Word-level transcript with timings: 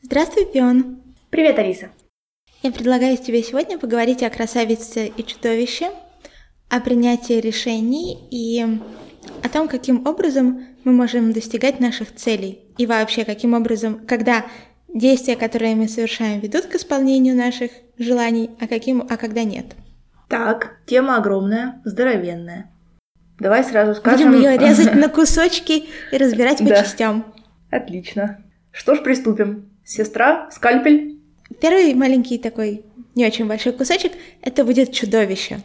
Здравствуй, 0.00 0.46
Пион. 0.46 1.02
Привет, 1.28 1.58
Алиса. 1.58 1.88
Я 2.62 2.70
предлагаю 2.70 3.16
тебе 3.16 3.42
сегодня 3.42 3.78
поговорить 3.78 4.22
о 4.22 4.30
красавице 4.30 5.08
и 5.08 5.24
чудовище, 5.24 5.90
о 6.68 6.80
принятии 6.80 7.40
решений 7.40 8.16
и 8.30 8.64
о 9.42 9.48
том, 9.48 9.66
каким 9.66 10.06
образом 10.06 10.64
мы 10.84 10.92
можем 10.92 11.32
достигать 11.32 11.80
наших 11.80 12.14
целей. 12.14 12.60
И 12.78 12.86
вообще, 12.86 13.24
каким 13.24 13.54
образом, 13.54 14.06
когда 14.06 14.46
действия, 14.86 15.34
которые 15.34 15.74
мы 15.74 15.88
совершаем, 15.88 16.38
ведут 16.38 16.66
к 16.66 16.76
исполнению 16.76 17.36
наших 17.36 17.72
желаний, 17.98 18.50
а, 18.60 18.68
каким, 18.68 19.02
а 19.02 19.16
когда 19.16 19.42
нет. 19.42 19.66
Так, 20.28 20.78
тема 20.86 21.16
огромная, 21.16 21.82
здоровенная. 21.84 22.70
Давай 23.40 23.64
сразу 23.64 23.96
скажем... 23.96 24.30
Будем 24.30 24.44
ее 24.44 24.58
резать 24.64 24.94
на 24.94 25.08
кусочки 25.08 25.88
и 26.12 26.16
разбирать 26.16 26.58
по 26.58 26.68
частям. 26.68 27.34
Отлично. 27.70 28.44
Что 28.70 28.94
ж, 28.94 29.02
приступим. 29.02 29.68
Сестра, 29.88 30.50
скальпель. 30.50 31.18
Первый 31.62 31.94
маленький 31.94 32.36
такой, 32.36 32.84
не 33.14 33.24
очень 33.24 33.46
большой 33.46 33.72
кусочек, 33.72 34.12
это 34.42 34.62
будет 34.62 34.92
чудовище. 34.92 35.60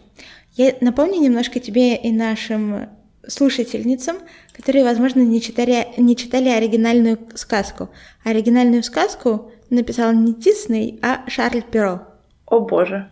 Я 0.54 0.76
напомню 0.80 1.20
немножко 1.20 1.60
тебе 1.60 1.98
и 1.98 2.10
нашим 2.10 2.88
слушательницам, 3.28 4.16
которые, 4.54 4.86
возможно, 4.86 5.20
не 5.20 5.42
читали, 5.42 5.88
не 5.98 6.16
читали 6.16 6.48
оригинальную 6.48 7.20
сказку. 7.36 7.90
Оригинальную 8.24 8.82
сказку 8.84 9.52
написал 9.70 10.14
не 10.14 10.34
Дисней, 10.34 11.00
а 11.02 11.30
Шарль 11.30 11.62
Перо. 11.62 12.08
О 12.46 12.62
боже, 12.62 13.10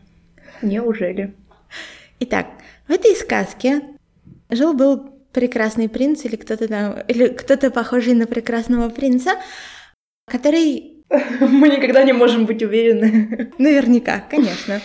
неужели? 0.62 1.36
Итак, 2.22 2.48
в 2.88 2.92
этой 2.92 3.18
сказке 3.18 3.82
жил-был 4.50 5.12
прекрасный 5.34 5.90
принц 5.90 6.24
или 6.24 6.38
кто-то 6.38 6.70
там, 6.70 7.02
или 7.10 7.28
кто-то 7.28 7.70
похожий 7.70 8.14
на 8.14 8.28
прекрасного 8.28 8.88
принца, 8.88 9.32
который... 10.26 10.91
Мы 11.42 11.70
никогда 11.70 12.04
не 12.04 12.14
можем 12.14 12.46
быть 12.46 12.64
уверены. 12.64 13.52
Наверняка, 13.58 14.22
конечно. 14.22 14.82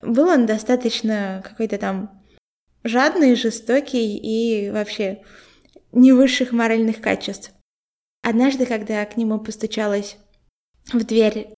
Был 0.00 0.28
он 0.28 0.46
достаточно 0.46 1.42
какой-то 1.44 1.78
там 1.78 2.24
жадный, 2.82 3.36
жестокий 3.36 4.16
и 4.16 4.70
вообще 4.70 5.22
не 5.92 6.12
высших 6.12 6.52
моральных 6.52 7.00
качеств. 7.00 7.52
Однажды, 8.22 8.66
когда 8.66 9.04
к 9.04 9.16
нему 9.16 9.38
постучалась 9.38 10.16
в 10.92 11.04
дверь 11.04 11.54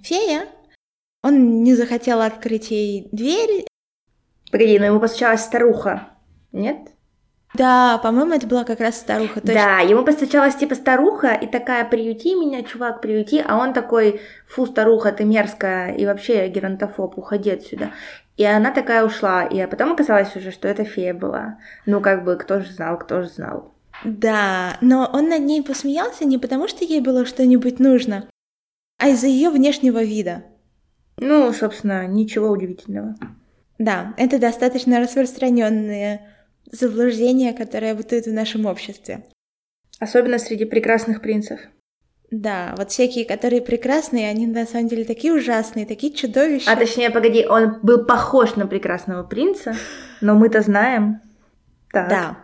фея, 0.00 0.48
он 1.22 1.62
не 1.62 1.74
захотел 1.74 2.22
открыть 2.22 2.70
ей 2.70 3.08
дверь. 3.12 3.66
Погоди, 4.50 4.78
но 4.78 4.86
ему 4.86 5.00
постучалась 5.00 5.42
старуха, 5.42 6.08
нет? 6.52 6.95
Да, 7.56 7.98
по-моему, 7.98 8.34
это 8.34 8.46
была 8.46 8.64
как 8.64 8.80
раз 8.80 8.96
старуха. 8.96 9.40
Точно. 9.40 9.54
Да, 9.54 9.78
ему 9.80 10.04
постучалась 10.04 10.54
типа 10.56 10.74
старуха 10.74 11.34
и 11.34 11.46
такая, 11.46 11.84
приюти 11.84 12.34
меня, 12.34 12.62
чувак, 12.62 13.00
приюти, 13.00 13.42
а 13.46 13.58
он 13.58 13.72
такой, 13.72 14.20
фу, 14.46 14.66
старуха, 14.66 15.12
ты 15.12 15.24
мерзкая, 15.24 15.94
и 15.94 16.06
вообще 16.06 16.48
геронтофоб, 16.48 17.16
уходи 17.18 17.50
отсюда. 17.50 17.90
И 18.36 18.44
она 18.44 18.70
такая 18.70 19.04
ушла, 19.04 19.44
и 19.44 19.64
потом 19.66 19.92
оказалось 19.92 20.34
уже, 20.36 20.50
что 20.50 20.68
это 20.68 20.84
фея 20.84 21.14
была. 21.14 21.58
Ну, 21.86 22.00
как 22.00 22.24
бы, 22.24 22.36
кто 22.36 22.60
же 22.60 22.70
знал, 22.70 22.98
кто 22.98 23.22
же 23.22 23.28
знал. 23.28 23.74
Да, 24.04 24.76
но 24.82 25.08
он 25.10 25.30
над 25.30 25.40
ней 25.40 25.62
посмеялся 25.62 26.26
не 26.26 26.36
потому, 26.36 26.68
что 26.68 26.84
ей 26.84 27.00
было 27.00 27.24
что-нибудь 27.24 27.78
нужно, 27.78 28.28
а 28.98 29.08
из-за 29.08 29.26
ее 29.26 29.50
внешнего 29.50 30.02
вида. 30.02 30.44
Ну, 31.18 31.50
собственно, 31.52 32.06
ничего 32.06 32.50
удивительного. 32.50 33.14
Да, 33.78 34.14
это 34.18 34.38
достаточно 34.38 35.00
распространенное 35.00 36.35
заблуждение, 36.70 37.52
которое 37.52 37.94
бытует 37.94 38.26
в 38.26 38.32
нашем 38.32 38.66
обществе. 38.66 39.24
Особенно 39.98 40.38
среди 40.38 40.64
прекрасных 40.64 41.22
принцев. 41.22 41.60
Да, 42.30 42.74
вот 42.76 42.90
всякие, 42.90 43.24
которые 43.24 43.62
прекрасные, 43.62 44.28
они 44.28 44.46
на 44.46 44.66
самом 44.66 44.88
деле 44.88 45.04
такие 45.04 45.32
ужасные, 45.32 45.86
такие 45.86 46.12
чудовища. 46.12 46.70
А 46.70 46.76
точнее, 46.76 47.10
погоди, 47.10 47.46
он 47.46 47.80
был 47.82 48.04
похож 48.04 48.56
на 48.56 48.66
прекрасного 48.66 49.22
принца, 49.22 49.76
но 50.20 50.34
мы-то 50.34 50.60
знаем. 50.60 51.20
Так. 51.92 52.08
Да. 52.08 52.38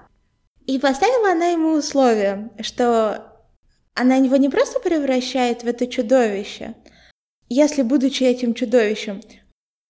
И 0.66 0.78
поставила 0.78 1.32
она 1.32 1.46
ему 1.46 1.72
условие, 1.72 2.50
что 2.60 3.32
она 3.94 4.16
его 4.16 4.36
не 4.36 4.48
просто 4.48 4.78
превращает 4.78 5.64
в 5.64 5.66
это 5.66 5.86
чудовище, 5.88 6.74
если, 7.48 7.82
будучи 7.82 8.22
этим 8.22 8.54
чудовищем, 8.54 9.20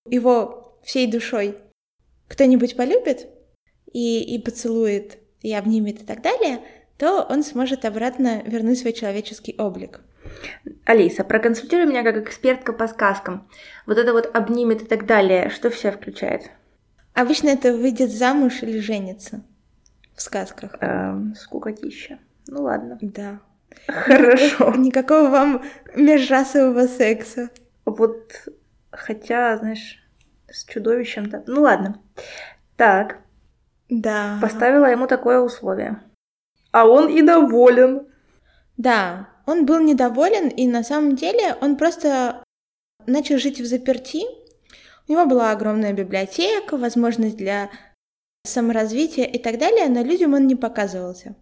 его 0.08 0.80
всей 0.82 1.06
душой 1.06 1.58
кто-нибудь 2.28 2.76
полюбит 2.76 3.28
и, 3.92 4.22
и 4.22 4.38
поцелует, 4.40 5.18
и 5.42 5.52
обнимет 5.52 6.02
и 6.02 6.04
так 6.04 6.22
далее– 6.22 6.60
то 7.02 7.26
он 7.28 7.42
сможет 7.42 7.84
обратно 7.84 8.44
вернуть 8.44 8.78
свой 8.78 8.92
человеческий 8.92 9.56
облик. 9.58 10.02
Алиса, 10.84 11.24
проконсультируй 11.24 11.86
меня 11.86 12.04
как 12.04 12.16
экспертка 12.16 12.72
по 12.72 12.86
сказкам. 12.86 13.48
Вот 13.86 13.98
это 13.98 14.12
вот 14.12 14.30
обнимет 14.32 14.82
и 14.82 14.84
так 14.84 15.04
далее, 15.04 15.50
что 15.50 15.68
все 15.68 15.90
включает? 15.90 16.52
Обычно 17.12 17.48
это 17.48 17.76
выйдет 17.76 18.12
замуж 18.12 18.62
или 18.62 18.78
женится 18.78 19.42
в 20.14 20.22
сказках. 20.22 20.76
Эм, 20.80 21.34
скукотища. 21.34 22.20
Ну 22.46 22.62
ладно. 22.62 22.98
Да. 23.00 23.40
Хорошо. 23.88 24.38
Никакого, 24.38 24.76
никакого 24.76 25.28
вам 25.28 25.62
межрасового 25.96 26.86
секса. 26.86 27.50
Вот, 27.84 28.48
хотя, 28.92 29.56
знаешь, 29.56 29.98
с 30.48 30.64
чудовищем-то... 30.66 31.42
Ну 31.48 31.62
ладно. 31.62 32.00
Так. 32.76 33.18
Да. 33.92 34.38
Поставила 34.40 34.86
ему 34.86 35.06
такое 35.06 35.40
условие 35.40 36.00
а 36.72 36.86
он 36.86 37.08
и 37.08 37.22
доволен. 37.22 38.08
Да, 38.76 39.28
он 39.46 39.66
был 39.66 39.80
недоволен, 39.80 40.48
и 40.48 40.66
на 40.66 40.82
самом 40.82 41.14
деле 41.14 41.54
он 41.60 41.76
просто 41.76 42.42
начал 43.06 43.38
жить 43.38 43.60
в 43.60 43.66
заперти. 43.66 44.24
У 45.06 45.12
него 45.12 45.26
была 45.26 45.52
огромная 45.52 45.92
библиотека, 45.92 46.76
возможность 46.76 47.36
для 47.36 47.70
саморазвития 48.44 49.24
и 49.24 49.38
так 49.38 49.58
далее, 49.58 49.88
но 49.88 50.02
людям 50.02 50.34
он 50.34 50.46
не 50.46 50.56
показывался. 50.56 51.36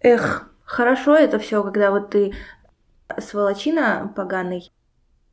Эх, 0.00 0.50
хорошо 0.64 1.14
это 1.14 1.38
все, 1.38 1.62
когда 1.62 1.90
вот 1.90 2.10
ты 2.10 2.34
сволочина 3.18 4.12
поганый, 4.14 4.72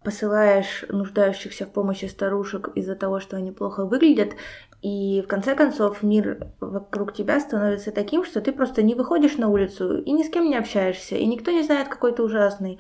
посылаешь 0.04 0.86
нуждающихся 0.90 1.66
в 1.66 1.72
помощи 1.72 2.06
старушек 2.06 2.70
из-за 2.76 2.96
того, 2.96 3.20
что 3.20 3.38
они 3.38 3.52
плохо 3.52 3.86
выглядят, 3.86 4.34
и 4.82 5.22
в 5.22 5.28
конце 5.28 5.56
концов 5.56 6.04
мир 6.04 6.48
вокруг 6.60 7.14
тебя 7.14 7.40
становится 7.40 7.92
таким, 7.92 8.26
что 8.26 8.42
ты 8.42 8.52
просто 8.52 8.84
не 8.84 8.96
выходишь 8.96 9.38
на 9.38 9.50
улицу 9.50 10.02
и 10.02 10.12
ни 10.12 10.24
с 10.24 10.30
кем 10.30 10.46
не 10.46 10.58
общаешься, 10.58 11.16
и 11.16 11.26
никто 11.26 11.52
не 11.52 11.64
знает, 11.64 11.88
какой 11.88 12.14
ты 12.14 12.24
ужасный. 12.24 12.80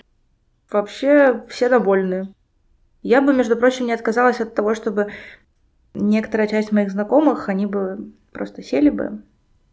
Вообще 0.69 1.44
все 1.50 1.69
довольны. 1.69 2.33
Я 3.01 3.22
бы, 3.22 3.33
между 3.33 3.56
прочим, 3.56 3.85
не 3.85 3.94
отказалась 3.94 4.41
от 4.41 4.56
того, 4.56 4.75
чтобы 4.75 5.12
некоторая 5.94 6.47
часть 6.47 6.72
моих 6.72 6.91
знакомых, 6.91 7.50
они 7.50 7.66
бы 7.66 8.12
просто 8.31 8.63
сели 8.63 8.89
бы 8.89 9.22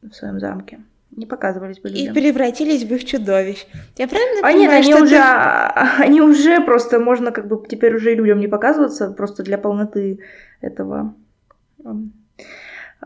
в 0.03 0.13
своем 0.13 0.41
замке 0.41 0.81
не 1.11 1.27
показывались 1.27 1.81
бы 1.81 1.89
людям. 1.89 2.13
И 2.13 2.21
превратились 2.21 2.85
бы 2.85 2.99
в 2.99 3.05
чудовищ. 3.05 3.67
Я 3.97 4.07
правильно 4.07 4.41
а 4.41 4.53
понимаю, 4.53 4.61
нет, 4.61 4.73
они 4.73 4.93
что 4.93 5.03
уже, 5.03 5.17
ты... 5.17 6.03
они 6.05 6.21
уже 6.21 6.61
просто, 6.61 7.01
можно 7.01 7.33
как 7.33 7.49
бы 7.49 7.63
теперь 7.69 7.95
уже 7.95 8.15
людям 8.15 8.41
не 8.41 8.49
показываться, 8.49 9.11
просто 9.11 9.43
для 9.43 9.59
полноты 9.59 10.21
этого, 10.61 11.15
эм, 11.85 12.13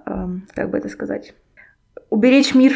эм, 0.06 0.46
как 0.54 0.70
бы 0.70 0.78
это 0.78 0.88
сказать, 0.88 1.34
уберечь 2.10 2.54
мир. 2.54 2.72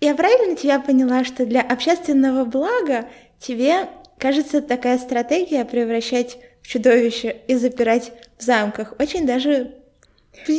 Я 0.00 0.14
правильно 0.14 0.56
тебя 0.56 0.80
поняла, 0.80 1.24
что 1.24 1.46
для 1.46 1.60
общественного 1.60 2.44
блага 2.44 3.06
тебе 3.38 3.86
кажется 4.18 4.60
такая 4.60 4.98
стратегия 4.98 5.64
превращать 5.64 6.38
в 6.62 6.68
чудовище 6.68 7.36
и 7.48 7.54
запирать 7.56 8.12
в 8.38 8.42
замках 8.42 8.94
очень 8.98 9.26
даже. 9.26 9.74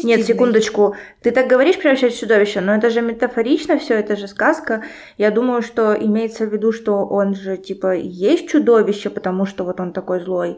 Нет, 0.04 0.26
секундочку. 0.26 0.96
Ты 1.22 1.32
так 1.32 1.48
говоришь 1.48 1.78
превращать 1.78 2.14
в 2.14 2.20
чудовище, 2.20 2.62
но 2.62 2.76
это 2.76 2.90
же 2.90 3.02
метафорично 3.02 3.80
все, 3.80 3.96
это 3.96 4.16
же 4.16 4.28
сказка. 4.28 4.84
Я 5.18 5.32
думаю, 5.32 5.62
что 5.62 5.94
имеется 5.94 6.46
в 6.46 6.54
виду, 6.54 6.72
что 6.72 7.06
он 7.06 7.36
же 7.36 7.58
типа 7.58 7.96
есть 7.96 8.50
чудовище, 8.50 9.10
потому 9.10 9.46
что 9.46 9.64
вот 9.64 9.80
он 9.80 9.94
такой 9.94 10.20
злой. 10.20 10.58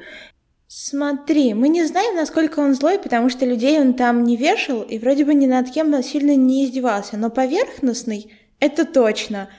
Смотри, 0.67 1.53
мы 1.53 1.69
не 1.69 1.85
знаем, 1.85 2.15
насколько 2.15 2.59
он 2.59 2.73
злой, 2.73 2.97
потому 2.97 3.29
что 3.29 3.45
людей 3.45 3.79
он 3.79 3.93
там 3.93 4.23
не 4.23 4.35
вешал 4.35 4.81
и 4.81 4.97
вроде 4.97 5.23
бы 5.23 5.35
ни 5.35 5.45
над 5.45 5.69
кем 5.69 6.01
сильно 6.01 6.35
не 6.35 6.65
издевался. 6.65 7.15
Но 7.15 7.29
поверхностный— 7.29 8.33
это 8.59 8.85
точно. 8.85 9.49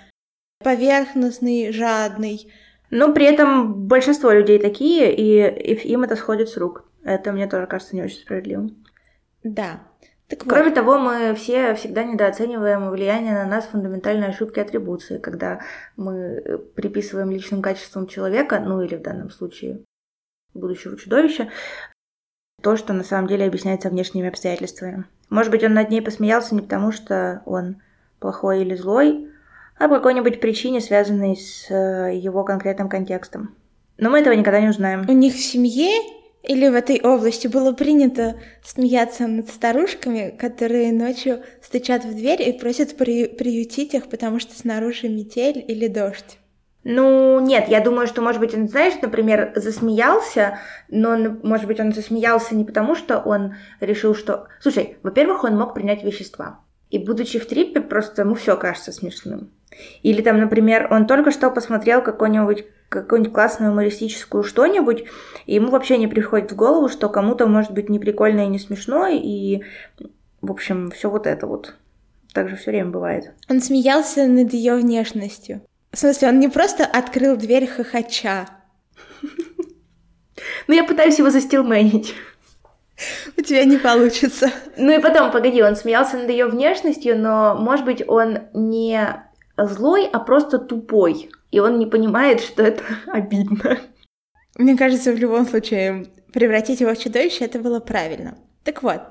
Поверхностный, 0.65 1.71
жадный. 1.73 2.51
Но 2.91 3.13
при 3.13 3.27
этом 3.27 3.87
большинство 3.87 4.33
людей 4.33 4.59
такие, 4.59 5.15
и, 5.15 5.73
и 5.73 5.89
им 5.93 6.03
это 6.03 6.17
сходит 6.17 6.49
с 6.49 6.57
рук. 6.57 6.85
Это 7.05 7.33
мне 7.33 7.47
тоже 7.47 7.67
кажется 7.67 7.95
не 7.95 8.03
очень 8.03 8.19
справедливым. 8.19 8.84
Да. 9.45 9.81
Так 10.29 10.41
Кроме 10.47 10.71
вот. 10.71 10.75
того, 10.75 10.99
мы 10.99 11.35
все 11.35 11.75
всегда 11.75 12.03
недооцениваем 12.03 12.91
влияние 12.91 13.35
на 13.35 13.47
нас 13.47 13.67
фундаментальной 13.67 14.29
ошибки 14.29 14.59
атрибуции, 14.59 15.19
когда 15.19 15.61
мы 15.97 16.61
приписываем 16.75 17.31
личным 17.31 17.61
качествам 17.61 18.07
человека, 18.07 18.59
ну 18.59 18.81
или 18.81 18.97
в 18.97 19.03
данном 19.03 19.31
случае 19.31 19.85
будущего 20.55 20.97
чудовища, 20.97 21.51
то, 22.63 22.77
что 22.77 22.95
на 22.95 23.05
самом 23.05 23.29
деле 23.29 23.47
объясняется 23.47 23.91
внешними 23.91 24.29
обстоятельствами. 24.29 25.05
Может 25.29 25.51
быть, 25.51 25.63
он 25.63 25.75
над 25.75 25.91
ней 25.91 26.01
посмеялся 26.01 26.55
не 26.55 26.63
потому, 26.63 26.91
что 26.91 27.43
он 27.45 27.83
плохой 28.19 28.63
или 28.63 28.75
злой, 28.75 29.29
а 29.79 29.89
по 29.89 29.97
какой-нибудь 29.97 30.41
причине, 30.41 30.81
связанной 30.81 31.37
с 31.37 31.71
э, 31.71 32.17
его 32.17 32.45
конкретным 32.45 32.89
контекстом. 32.89 33.55
Но 33.99 34.09
мы 34.09 34.21
этого 34.21 34.33
никогда 34.33 34.61
не 34.61 34.69
узнаем. 34.69 35.05
У 35.09 35.13
них 35.13 35.35
в 35.35 35.39
семье 35.39 35.91
или 36.47 36.69
в 36.69 36.75
этой 36.75 37.01
области 37.01 37.47
было 37.47 37.73
принято 37.73 38.37
смеяться 38.63 39.27
над 39.27 39.49
старушками, 39.49 40.35
которые 40.39 40.93
ночью 40.93 41.43
стучат 41.63 42.05
в 42.05 42.15
дверь 42.15 42.43
и 42.43 42.53
просят 42.53 42.97
при 42.97 43.27
приютить 43.27 43.95
их, 43.95 44.09
потому 44.09 44.39
что 44.39 44.57
снаружи 44.57 45.09
метель 45.09 45.65
или 45.67 45.89
дождь. 45.89 46.39
Ну, 46.85 47.41
нет, 47.41 47.69
я 47.69 47.81
думаю, 47.81 48.07
что, 48.07 48.21
может 48.21 48.41
быть, 48.41 48.55
он, 48.55 48.69
знаешь, 48.69 48.95
например, 49.01 49.53
засмеялся, 49.57 50.59
но, 50.91 51.17
может 51.43 51.67
быть, 51.67 51.81
он 51.81 51.95
засмеялся 51.95 52.55
не 52.55 52.65
потому, 52.65 52.95
что 52.95 53.19
он 53.19 53.55
решил, 53.81 54.15
что... 54.15 54.49
Слушай, 54.61 54.99
во-первых, 55.03 55.45
он 55.45 55.57
мог 55.57 55.73
принять 55.73 56.05
вещества. 56.05 56.61
И, 56.91 56.99
будучи 56.99 57.39
в 57.39 57.47
трипе, 57.47 57.81
просто 57.81 58.23
ему 58.23 58.35
все 58.35 58.59
кажется 58.59 58.93
смешным. 58.93 59.51
Или 60.03 60.21
там, 60.21 60.39
например, 60.39 60.89
он 60.91 61.07
только 61.07 61.31
что 61.31 61.51
посмотрел 61.51 62.03
какой-нибудь 62.03 62.67
какую-нибудь 63.03 63.33
классную 63.33 63.71
юмористическую 63.71 64.43
что-нибудь, 64.43 65.05
и 65.47 65.55
ему 65.55 65.71
вообще 65.71 65.99
не 65.99 66.07
приходит 66.07 66.53
в 66.53 66.57
голову, 66.57 66.89
что 66.89 67.09
кому-то 67.09 67.47
может 67.47 67.73
быть 67.73 67.89
не 67.89 67.99
прикольно 67.99 68.43
и 68.43 68.49
не 68.49 68.59
смешно, 68.59 69.07
и, 69.09 69.63
в 70.41 70.51
общем, 70.51 70.91
все 70.91 71.11
вот 71.11 71.27
это 71.27 71.47
вот. 71.47 71.75
Так 72.33 72.49
же 72.49 72.57
все 72.57 72.73
время 72.73 72.91
бывает. 72.91 73.33
Он 73.49 73.61
смеялся 73.61 74.27
над 74.27 74.53
ее 74.53 74.75
внешностью. 74.75 75.63
В 75.93 75.99
смысле, 75.99 76.29
он 76.29 76.41
не 76.41 76.49
просто 76.49 76.85
открыл 76.85 77.37
дверь 77.37 77.67
хохоча. 77.67 78.49
Ну, 80.67 80.75
я 80.75 80.85
пытаюсь 80.85 81.19
его 81.19 81.31
застилменить. 81.31 82.15
У 83.37 83.43
тебя 83.43 83.65
не 83.65 83.77
получится. 83.77 84.51
Ну 84.77 84.93
и 84.93 85.01
потом, 85.01 85.31
погоди, 85.31 85.63
он 85.63 85.77
смеялся 85.77 86.17
над 86.17 86.29
ее 86.29 86.47
внешностью, 86.47 87.19
но, 87.19 87.55
может 87.55 87.85
быть, 87.85 88.03
он 88.07 88.41
не 88.53 89.01
злой, 89.57 90.09
а 90.13 90.19
просто 90.21 90.59
тупой. 90.59 91.31
И 91.55 91.61
он 91.61 91.79
не 91.79 91.87
понимает, 91.87 92.41
что 92.41 92.65
это 92.65 92.83
обидно. 93.07 93.79
Мне 94.57 94.77
кажется, 94.77 95.13
в 95.13 95.19
любом 95.19 95.47
случае, 95.47 96.07
превратить 96.33 96.81
его 96.81 96.93
в 96.93 96.99
чудовище 96.99 97.45
это 97.45 97.61
было 97.61 97.79
правильно. 97.79 98.37
Так 98.65 98.83
вот. 98.83 99.03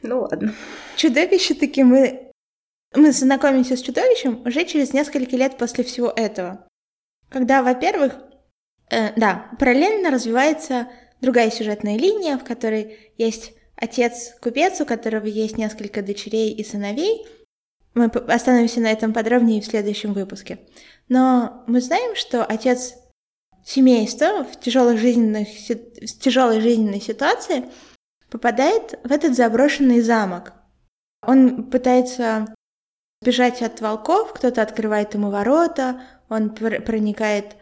Ну 0.00 0.20
ладно. 0.20 0.54
Чудовище 0.96 1.54
таки 1.54 1.84
мы... 1.84 2.32
Мы 2.94 3.12
знакомимся 3.12 3.76
с 3.76 3.82
чудовищем 3.82 4.40
уже 4.46 4.64
через 4.64 4.94
несколько 4.94 5.36
лет 5.36 5.58
после 5.58 5.84
всего 5.84 6.10
этого. 6.16 6.66
Когда, 7.28 7.62
во-первых, 7.62 8.14
э, 8.90 9.12
да, 9.20 9.50
параллельно 9.58 10.10
развивается 10.10 10.88
другая 11.20 11.50
сюжетная 11.50 11.98
линия, 11.98 12.38
в 12.38 12.44
которой 12.44 13.12
есть 13.18 13.52
отец-купец, 13.76 14.80
у 14.80 14.86
которого 14.86 15.26
есть 15.26 15.58
несколько 15.58 16.00
дочерей 16.00 16.54
и 16.54 16.64
сыновей, 16.64 17.26
мы 17.96 18.04
остановимся 18.04 18.80
на 18.80 18.92
этом 18.92 19.12
подробнее 19.12 19.62
в 19.62 19.66
следующем 19.66 20.12
выпуске. 20.12 20.58
Но 21.08 21.64
мы 21.66 21.80
знаем, 21.80 22.14
что 22.14 22.44
отец 22.44 22.94
семейства 23.64 24.44
в 24.44 24.60
тяжелой 24.60 24.98
жизненной, 24.98 25.44
в 25.44 26.18
тяжелой 26.20 26.60
жизненной 26.60 27.00
ситуации 27.00 27.64
попадает 28.30 28.98
в 29.02 29.10
этот 29.10 29.34
заброшенный 29.34 30.02
замок. 30.02 30.52
Он 31.26 31.70
пытается 31.70 32.54
бежать 33.24 33.62
от 33.62 33.80
волков, 33.80 34.34
кто-то 34.34 34.60
открывает 34.60 35.14
ему 35.14 35.30
ворота, 35.30 36.02
он 36.28 36.50
проникает 36.54 37.56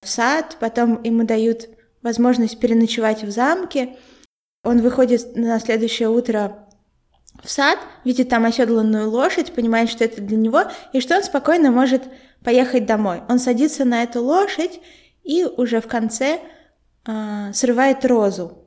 в 0.00 0.08
сад, 0.08 0.56
потом 0.60 1.02
ему 1.02 1.24
дают 1.24 1.68
возможность 2.02 2.58
переночевать 2.58 3.22
в 3.22 3.30
замке. 3.30 3.96
Он 4.62 4.80
выходит 4.80 5.36
на 5.36 5.60
следующее 5.60 6.08
утро 6.08 6.66
в 7.44 7.50
сад, 7.50 7.78
видит 8.04 8.28
там 8.28 8.46
оседланную 8.46 9.10
лошадь, 9.10 9.52
понимает, 9.52 9.90
что 9.90 10.04
это 10.04 10.20
для 10.20 10.36
него, 10.36 10.62
и 10.92 11.00
что 11.00 11.16
он 11.16 11.22
спокойно 11.22 11.70
может 11.70 12.02
поехать 12.42 12.86
домой. 12.86 13.22
Он 13.28 13.38
садится 13.38 13.84
на 13.84 14.02
эту 14.02 14.22
лошадь 14.22 14.80
и 15.22 15.44
уже 15.44 15.80
в 15.80 15.86
конце 15.86 16.40
э, 17.06 17.52
срывает 17.52 18.04
розу 18.04 18.66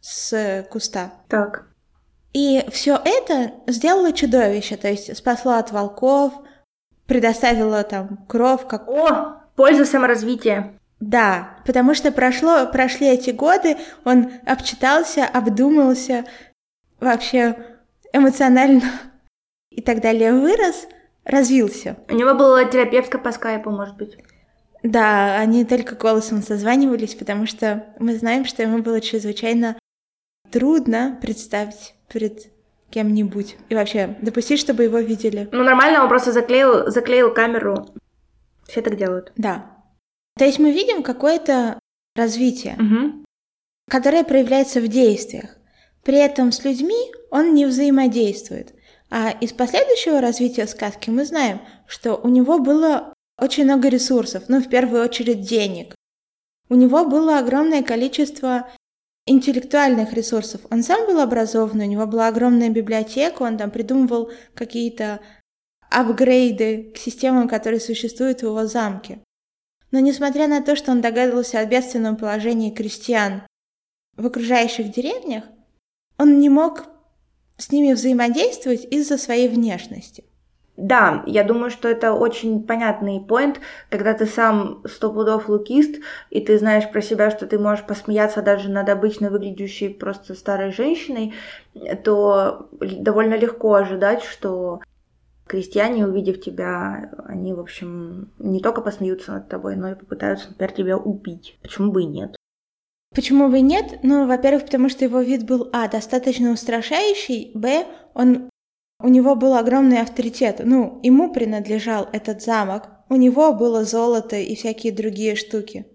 с 0.00 0.66
куста. 0.70 1.12
Так. 1.28 1.68
И 2.32 2.64
все 2.70 3.00
это 3.02 3.52
сделало 3.66 4.12
чудовище, 4.12 4.76
то 4.76 4.88
есть 4.88 5.16
спасло 5.16 5.52
от 5.52 5.70
волков, 5.70 6.32
предоставило 7.06 7.82
там 7.84 8.24
кров, 8.26 8.66
как... 8.66 8.88
О, 8.88 9.42
польза 9.54 9.84
саморазвития. 9.84 10.78
Да, 11.00 11.58
потому 11.66 11.94
что 11.94 12.10
прошло, 12.10 12.66
прошли 12.66 13.08
эти 13.08 13.30
годы, 13.30 13.76
он 14.04 14.32
обчитался, 14.46 15.26
обдумался, 15.26 16.24
вообще 16.98 17.73
эмоционально 18.14 18.84
и 19.70 19.82
так 19.82 20.00
далее 20.00 20.32
вырос, 20.32 20.86
развился. 21.24 21.98
У 22.08 22.14
него 22.14 22.34
была 22.34 22.64
терапевтка 22.64 23.18
по 23.18 23.32
скайпу, 23.32 23.70
может 23.70 23.96
быть. 23.96 24.16
Да, 24.82 25.38
они 25.38 25.64
только 25.64 25.96
голосом 25.96 26.42
созванивались, 26.42 27.14
потому 27.14 27.46
что 27.46 27.86
мы 27.98 28.14
знаем, 28.16 28.44
что 28.44 28.62
ему 28.62 28.82
было 28.82 29.00
чрезвычайно 29.00 29.76
трудно 30.50 31.18
представить 31.20 31.94
перед 32.08 32.52
кем-нибудь. 32.90 33.56
И 33.70 33.74
вообще, 33.74 34.16
допустить, 34.20 34.60
чтобы 34.60 34.84
его 34.84 34.98
видели. 34.98 35.48
Ну, 35.50 35.64
нормально, 35.64 36.02
он 36.02 36.08
просто 36.08 36.32
заклеил, 36.32 36.90
заклеил 36.90 37.34
камеру. 37.34 37.88
Все 38.68 38.82
так 38.82 38.96
делают. 38.96 39.32
Да. 39.36 39.74
То 40.38 40.44
есть 40.44 40.58
мы 40.58 40.70
видим 40.70 41.02
какое-то 41.02 41.78
развитие, 42.14 42.74
угу. 42.74 43.24
которое 43.90 44.22
проявляется 44.22 44.80
в 44.80 44.88
действиях. 44.88 45.56
При 46.04 46.18
этом 46.18 46.52
с 46.52 46.62
людьми 46.64 47.12
он 47.30 47.54
не 47.54 47.66
взаимодействует. 47.66 48.74
А 49.10 49.30
из 49.30 49.52
последующего 49.52 50.20
развития 50.20 50.66
сказки 50.66 51.10
мы 51.10 51.24
знаем, 51.24 51.60
что 51.86 52.16
у 52.16 52.28
него 52.28 52.58
было 52.58 53.12
очень 53.40 53.64
много 53.64 53.88
ресурсов, 53.88 54.44
ну, 54.48 54.60
в 54.60 54.68
первую 54.68 55.02
очередь 55.02 55.42
денег. 55.42 55.94
У 56.68 56.74
него 56.74 57.04
было 57.04 57.38
огромное 57.38 57.82
количество 57.82 58.68
интеллектуальных 59.26 60.12
ресурсов. 60.12 60.60
Он 60.70 60.82
сам 60.82 61.06
был 61.06 61.20
образованный, 61.20 61.86
у 61.86 61.90
него 61.90 62.06
была 62.06 62.28
огромная 62.28 62.68
библиотека, 62.68 63.42
он 63.42 63.56
там 63.56 63.70
придумывал 63.70 64.30
какие-то 64.54 65.20
апгрейды 65.90 66.92
к 66.94 66.98
системам, 66.98 67.48
которые 67.48 67.80
существуют 67.80 68.40
в 68.40 68.44
его 68.44 68.66
замке. 68.66 69.20
Но 69.90 70.00
несмотря 70.00 70.48
на 70.48 70.60
то, 70.60 70.74
что 70.76 70.90
он 70.90 71.00
догадывался 71.00 71.60
о 71.60 71.66
бедственном 71.66 72.16
положении 72.16 72.70
крестьян 72.70 73.42
в 74.16 74.26
окружающих 74.26 74.90
деревнях, 74.90 75.44
он 76.18 76.38
не 76.38 76.48
мог 76.48 76.84
с 77.56 77.70
ними 77.70 77.92
взаимодействовать 77.92 78.84
из-за 78.90 79.18
своей 79.18 79.48
внешности. 79.48 80.24
Да, 80.76 81.22
я 81.26 81.44
думаю, 81.44 81.70
что 81.70 81.88
это 81.88 82.12
очень 82.14 82.64
понятный 82.64 83.20
поинт, 83.20 83.60
когда 83.90 84.12
ты 84.12 84.26
сам 84.26 84.82
сто 84.86 85.12
пудов 85.12 85.48
лукист, 85.48 86.00
и 86.30 86.40
ты 86.40 86.58
знаешь 86.58 86.90
про 86.90 87.00
себя, 87.00 87.30
что 87.30 87.46
ты 87.46 87.60
можешь 87.60 87.86
посмеяться 87.86 88.42
даже 88.42 88.68
над 88.68 88.88
обычно 88.88 89.30
выглядящей 89.30 89.90
просто 89.90 90.34
старой 90.34 90.72
женщиной, 90.72 91.32
то 92.02 92.68
довольно 92.80 93.34
легко 93.34 93.74
ожидать, 93.74 94.24
что 94.24 94.80
крестьяне, 95.46 96.06
увидев 96.06 96.40
тебя, 96.40 97.12
они, 97.26 97.52
в 97.52 97.60
общем, 97.60 98.32
не 98.40 98.60
только 98.60 98.80
посмеются 98.80 99.30
над 99.30 99.48
тобой, 99.48 99.76
но 99.76 99.92
и 99.92 99.94
попытаются, 99.94 100.48
например, 100.48 100.72
тебя 100.72 100.96
убить. 100.96 101.56
Почему 101.62 101.92
бы 101.92 102.02
и 102.02 102.06
нет? 102.06 102.34
Почему 103.14 103.48
бы 103.48 103.58
и 103.58 103.62
нет? 103.62 104.00
Ну, 104.02 104.26
во-первых, 104.26 104.64
потому 104.64 104.88
что 104.88 105.04
его 105.04 105.20
вид 105.20 105.44
был, 105.44 105.70
а, 105.72 105.88
достаточно 105.88 106.50
устрашающий, 106.50 107.52
б, 107.54 107.86
он, 108.12 108.50
у 109.00 109.08
него 109.08 109.36
был 109.36 109.54
огромный 109.54 110.00
авторитет, 110.00 110.60
ну, 110.64 111.00
ему 111.02 111.32
принадлежал 111.32 112.08
этот 112.12 112.42
замок, 112.42 112.88
у 113.08 113.16
него 113.16 113.52
было 113.52 113.84
золото 113.84 114.36
и 114.36 114.56
всякие 114.56 114.92
другие 114.92 115.36
штуки. 115.36 115.86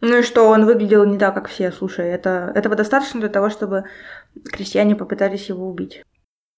Ну 0.00 0.18
и 0.18 0.22
что, 0.22 0.48
он 0.48 0.64
выглядел 0.64 1.04
не 1.04 1.18
так, 1.18 1.34
как 1.34 1.48
все, 1.48 1.72
слушай, 1.72 2.06
это, 2.08 2.52
этого 2.54 2.74
достаточно 2.74 3.20
для 3.20 3.28
того, 3.28 3.50
чтобы 3.50 3.84
крестьяне 4.44 4.96
попытались 4.96 5.48
его 5.48 5.68
убить. 5.68 6.02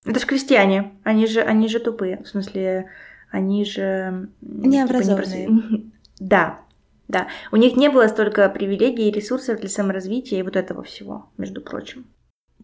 Это 0.05 0.21
же 0.21 0.27
крестьяне, 0.27 0.93
они 1.03 1.27
же, 1.27 1.41
они 1.41 1.69
же 1.69 1.81
тупые, 1.81 2.23
в 2.23 2.29
смысле, 2.29 2.89
они 3.31 3.65
же... 3.65 4.29
Необразованные. 4.41 5.47
Типа, 5.47 5.67
не 5.71 5.93
да, 6.21 6.61
да, 7.09 7.29
у 7.51 7.57
них 7.57 7.77
не 7.77 7.89
было 7.89 8.07
столько 8.09 8.49
привилегий 8.51 9.09
и 9.09 9.11
ресурсов 9.11 9.61
для 9.61 9.71
саморазвития 9.71 10.39
и 10.39 10.43
вот 10.43 10.57
этого 10.57 10.83
всего, 10.83 11.31
между 11.39 11.63
прочим. 11.63 12.07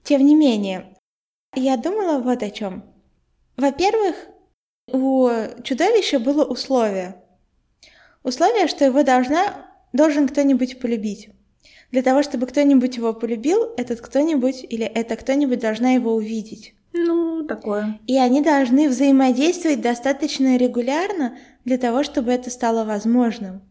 Тем 0.03 0.25
не 0.25 0.35
менее, 0.35 0.99
я 1.55 1.79
думала 1.79 2.21
вот 2.21 2.43
о 2.43 2.51
чем. 2.51 2.85
Во-первых, 3.57 4.15
у 4.93 5.31
чудовища 5.63 6.21
было 6.21 6.45
условие. 6.45 7.17
Условие, 8.23 8.69
что 8.69 8.85
его 8.85 9.03
должна, 9.03 9.67
должен 9.95 10.29
кто-нибудь 10.29 10.79
полюбить. 10.79 11.31
Для 11.91 12.03
того, 12.03 12.23
чтобы 12.23 12.47
кто-нибудь 12.47 12.97
его 12.97 13.15
полюбил, 13.15 13.73
этот 13.79 14.03
кто-нибудь 14.03 14.63
или 14.69 14.85
это 14.85 15.17
кто-нибудь 15.17 15.61
должна 15.61 15.93
его 15.93 16.15
увидеть. 16.15 16.75
Ну, 16.93 17.47
такое. 17.47 17.99
И 18.07 18.19
они 18.19 18.43
должны 18.43 18.89
взаимодействовать 18.89 19.81
достаточно 19.81 20.59
регулярно 20.59 21.39
для 21.65 21.79
того, 21.79 22.03
чтобы 22.03 22.31
это 22.33 22.51
стало 22.51 22.85
возможным 22.85 23.63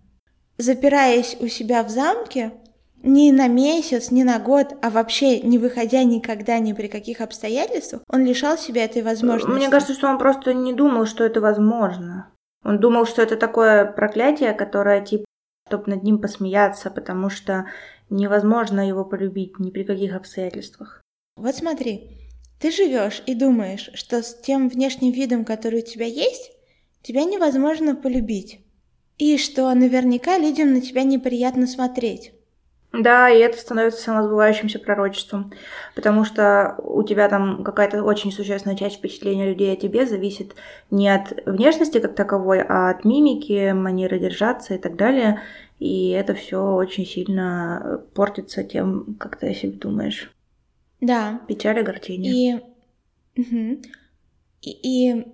запираясь 0.58 1.38
у 1.40 1.48
себя 1.48 1.84
в 1.84 1.90
замке, 1.90 2.54
ни 3.02 3.32
на 3.32 3.48
месяц, 3.48 4.12
ни 4.12 4.24
на 4.24 4.40
год, 4.40 4.76
а 4.82 4.90
вообще 4.90 5.42
не 5.42 5.58
выходя 5.58 6.04
никогда 6.04 6.60
ни 6.60 6.74
при 6.74 6.88
каких 6.88 7.20
обстоятельствах, 7.20 8.02
он 8.08 8.26
лишал 8.26 8.58
себя 8.58 8.86
этой 8.86 9.02
возможности. 9.02 9.52
Мне 9.52 9.70
кажется, 9.70 9.94
что 9.94 10.08
он 10.08 10.18
просто 10.18 10.54
не 10.54 10.74
думал, 10.74 11.06
что 11.06 11.24
это 11.24 11.42
возможно. 11.42 12.30
Он 12.64 12.80
думал, 12.80 13.06
что 13.06 13.22
это 13.22 13.36
такое 13.36 13.86
проклятие, 13.86 14.54
которое 14.54 15.04
типа 15.04 15.26
чтобы 15.68 15.90
над 15.90 16.04
ним 16.04 16.20
посмеяться, 16.20 16.92
потому 16.92 17.30
что 17.30 17.66
невозможно 18.10 18.88
его 18.88 19.06
полюбить 19.06 19.60
ни 19.60 19.72
при 19.72 19.84
каких 19.84 20.14
обстоятельствах. 20.16 21.02
Вот 21.36 21.56
смотри, 21.56 22.30
ты 22.60 22.70
живешь 22.70 23.24
и 23.26 23.34
думаешь, 23.34 23.90
что 23.96 24.22
с 24.22 24.40
тем 24.40 24.70
внешним 24.70 25.12
видом, 25.12 25.46
который 25.46 25.80
у 25.80 25.86
тебя 25.86 26.06
есть, 26.06 26.52
тебя 27.02 27.24
невозможно 27.24 27.96
полюбить. 27.96 28.63
И 29.18 29.38
что 29.38 29.74
наверняка 29.74 30.38
людям 30.38 30.74
на 30.74 30.82
тебя 30.82 31.04
неприятно 31.04 31.68
смотреть. 31.68 32.34
Да, 32.94 33.28
и 33.28 33.40
это 33.40 33.58
становится 33.58 34.04
самосбывающимся 34.04 34.78
пророчеством, 34.78 35.52
потому 35.96 36.26
что 36.26 36.76
у 36.78 37.02
тебя 37.02 37.28
там 37.28 37.64
какая-то 37.64 38.04
очень 38.04 38.32
существенная 38.32 38.78
часть 38.78 38.98
впечатления 38.98 39.48
людей 39.48 39.74
о 39.74 39.76
тебе 39.76 40.06
зависит 40.06 40.54
не 40.92 41.10
от 41.10 41.34
внешности 41.48 42.00
как 42.00 42.14
таковой, 42.14 42.62
а 42.62 42.92
от 42.92 43.04
мимики, 43.04 43.72
манеры 43.72 44.20
держаться 44.20 44.76
и 44.76 44.78
так 44.78 44.96
далее. 44.96 45.42
И 45.80 46.12
это 46.12 46.36
все 46.36 46.64
очень 46.64 47.08
сильно 47.08 48.04
портится 48.14 48.64
тем, 48.64 49.16
как 49.20 49.38
ты 49.38 49.50
о 49.50 49.56
себе 49.56 49.72
думаешь. 49.72 50.32
Да. 51.02 51.42
Печаль, 51.48 51.80
огорчение. 51.80 52.64
И... 53.36 53.42
Угу. 53.42 53.82
И, 54.62 54.70
и 54.84 55.26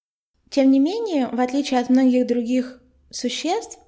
тем 0.50 0.72
не 0.72 0.80
менее, 0.80 1.28
в 1.28 1.40
отличие 1.42 1.82
от 1.82 1.90
многих 1.90 2.26
других 2.26 2.82
существ, 3.12 3.80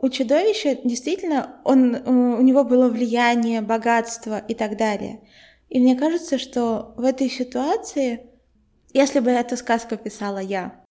у 0.00 0.08
чудовища 0.08 0.78
действительно 0.82 1.60
он, 1.64 1.94
э, 1.94 2.10
у 2.10 2.40
него 2.40 2.64
было 2.64 2.88
влияние, 2.88 3.60
богатство 3.60 4.38
и 4.38 4.54
так 4.54 4.76
далее. 4.76 5.20
И 5.68 5.78
мне 5.78 5.96
кажется, 5.96 6.38
что 6.38 6.94
в 6.96 7.04
этой 7.04 7.28
ситуации, 7.28 8.26
если 8.92 9.20
бы 9.20 9.30
эту 9.30 9.56
сказку 9.56 9.96
писала 9.96 10.38
я, 10.38 10.84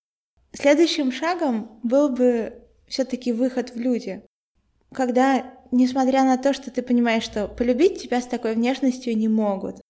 следующим 0.54 1.12
шагом 1.12 1.80
был 1.84 2.10
бы 2.10 2.64
все-таки 2.88 3.32
выход 3.32 3.72
в 3.72 3.78
люди. 3.78 4.24
Когда, 4.94 5.54
несмотря 5.72 6.24
на 6.24 6.38
то, 6.38 6.54
что 6.54 6.72
ты 6.72 6.82
понимаешь, 6.82 7.24
что 7.24 7.48
полюбить 7.48 8.02
тебя 8.02 8.22
с 8.22 8.26
такой 8.26 8.56
внешностью 8.56 9.18
не 9.18 9.28
могут, 9.28 9.82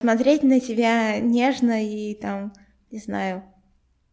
смотреть 0.00 0.42
на 0.42 0.60
тебя 0.60 1.18
нежно 1.20 1.84
и 1.84 2.14
там, 2.14 2.52
не 2.90 2.98
знаю, 2.98 3.44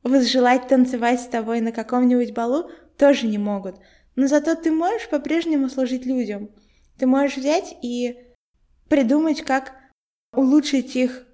возжелать 0.03 0.67
танцевать 0.67 1.21
с 1.21 1.27
тобой 1.27 1.61
на 1.61 1.71
каком-нибудь 1.71 2.33
балу 2.33 2.69
тоже 2.99 3.25
не 3.25 3.37
могут. 3.39 3.77
Но 4.15 4.27
зато 4.27 4.53
ты 4.55 4.71
можешь 4.71 5.09
по-прежнему 5.09 5.69
служить 5.69 6.05
людям. 6.05 6.49
Ты 6.99 7.07
можешь 7.07 7.37
взять 7.37 7.75
и 7.81 8.17
придумать, 8.89 9.41
как 9.41 9.73
улучшить 10.35 10.95
их 10.95 11.25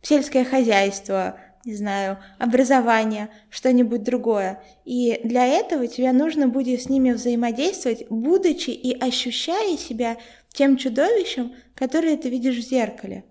сельское 0.00 0.44
хозяйство, 0.44 1.38
не 1.64 1.74
знаю, 1.74 2.18
образование, 2.38 3.28
что-нибудь 3.50 4.02
другое. 4.02 4.62
И 4.84 5.20
для 5.22 5.46
этого 5.46 5.86
тебе 5.86 6.10
нужно 6.12 6.48
будет 6.48 6.82
с 6.82 6.88
ними 6.88 7.12
взаимодействовать, 7.12 8.06
будучи 8.08 8.70
и 8.70 8.98
ощущая 8.98 9.76
себя 9.76 10.16
тем 10.48 10.76
чудовищем, 10.76 11.52
которое 11.74 12.16
ты 12.16 12.30
видишь 12.30 12.56
в 12.56 12.68
зеркале. 12.68 13.24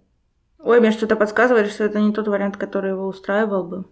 Ой, 0.60 0.80
мне 0.80 0.92
что-то 0.92 1.16
подсказывает, 1.16 1.72
что 1.72 1.84
это 1.84 2.00
не 2.00 2.14
тот 2.14 2.28
вариант, 2.28 2.56
который 2.58 2.92
его 2.92 3.08
устраивал 3.08 3.64
бы. 3.64 3.86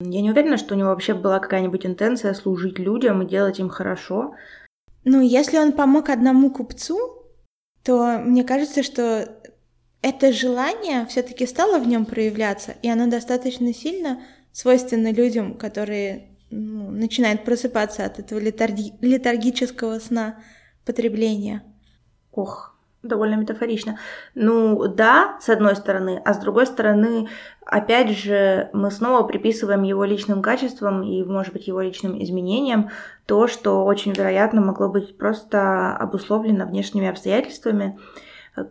Я 0.00 0.22
не 0.22 0.30
уверена, 0.30 0.56
что 0.56 0.74
у 0.74 0.78
него 0.78 0.88
вообще 0.88 1.12
была 1.12 1.38
какая-нибудь 1.38 1.84
интенция 1.84 2.32
служить 2.32 2.78
людям 2.78 3.22
и 3.22 3.28
делать 3.28 3.60
им 3.60 3.68
хорошо. 3.68 4.34
Ну, 5.04 5.20
если 5.20 5.58
он 5.58 5.72
помог 5.72 6.08
одному 6.08 6.50
купцу, 6.50 6.98
то 7.84 8.18
мне 8.18 8.42
кажется, 8.44 8.82
что 8.82 9.28
это 10.02 10.32
желание 10.32 11.06
все-таки 11.06 11.46
стало 11.46 11.78
в 11.78 11.86
нем 11.86 12.06
проявляться, 12.06 12.74
и 12.82 12.88
оно 12.88 13.08
достаточно 13.08 13.74
сильно 13.74 14.22
свойственно 14.52 15.12
людям, 15.12 15.54
которые 15.54 16.38
ну, 16.50 16.90
начинают 16.90 17.44
просыпаться 17.44 18.04
от 18.06 18.18
этого 18.18 18.38
летарги- 18.38 18.94
летаргического 19.02 19.98
сна 19.98 20.42
потребления. 20.86 21.62
Ох, 22.32 22.69
довольно 23.02 23.36
метафорично. 23.36 23.98
Ну 24.34 24.86
да, 24.88 25.38
с 25.40 25.48
одной 25.48 25.76
стороны, 25.76 26.20
а 26.24 26.34
с 26.34 26.38
другой 26.38 26.66
стороны, 26.66 27.28
опять 27.64 28.10
же, 28.10 28.70
мы 28.72 28.90
снова 28.90 29.26
приписываем 29.26 29.82
его 29.82 30.04
личным 30.04 30.42
качествам 30.42 31.02
и, 31.02 31.22
может 31.24 31.52
быть, 31.52 31.66
его 31.66 31.80
личным 31.80 32.22
изменениям 32.22 32.90
то, 33.26 33.46
что 33.46 33.84
очень 33.84 34.12
вероятно 34.12 34.60
могло 34.60 34.88
быть 34.88 35.16
просто 35.16 35.96
обусловлено 35.96 36.66
внешними 36.66 37.08
обстоятельствами, 37.08 37.98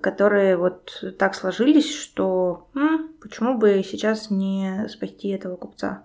которые 0.02 0.58
вот 0.58 1.04
так 1.18 1.34
сложились, 1.34 1.96
что 1.96 2.68
м, 2.76 3.14
почему 3.22 3.58
бы 3.58 3.84
сейчас 3.90 4.30
не 4.30 4.88
спасти 4.90 5.30
этого 5.30 5.56
купца. 5.56 6.04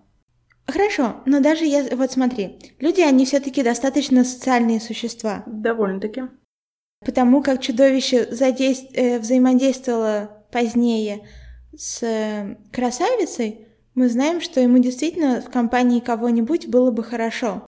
Хорошо, 0.66 1.16
но 1.26 1.40
даже 1.40 1.64
я... 1.64 1.85
Вот 1.95 2.12
смотри, 2.12 2.59
люди, 2.81 3.02
они 3.02 3.26
все 3.26 3.40
таки 3.40 3.62
достаточно 3.62 4.25
социальные 4.25 4.81
существа. 4.81 5.43
Довольно-таки. 5.47 6.25
Потому 7.04 7.42
как 7.42 7.61
чудовище 7.61 8.28
задейств... 8.30 8.90
э, 8.94 9.18
взаимодействовало 9.18 10.44
позднее 10.50 11.28
с 11.76 12.02
э, 12.02 12.56
красавицей, 12.73 13.66
мы 13.94 14.08
знаем, 14.08 14.40
что 14.40 14.61
ему 14.61 14.78
действительно 14.78 15.40
в 15.40 15.50
компании 15.50 16.00
кого-нибудь 16.00 16.66
было 16.66 16.90
бы 16.90 17.04
хорошо. 17.04 17.66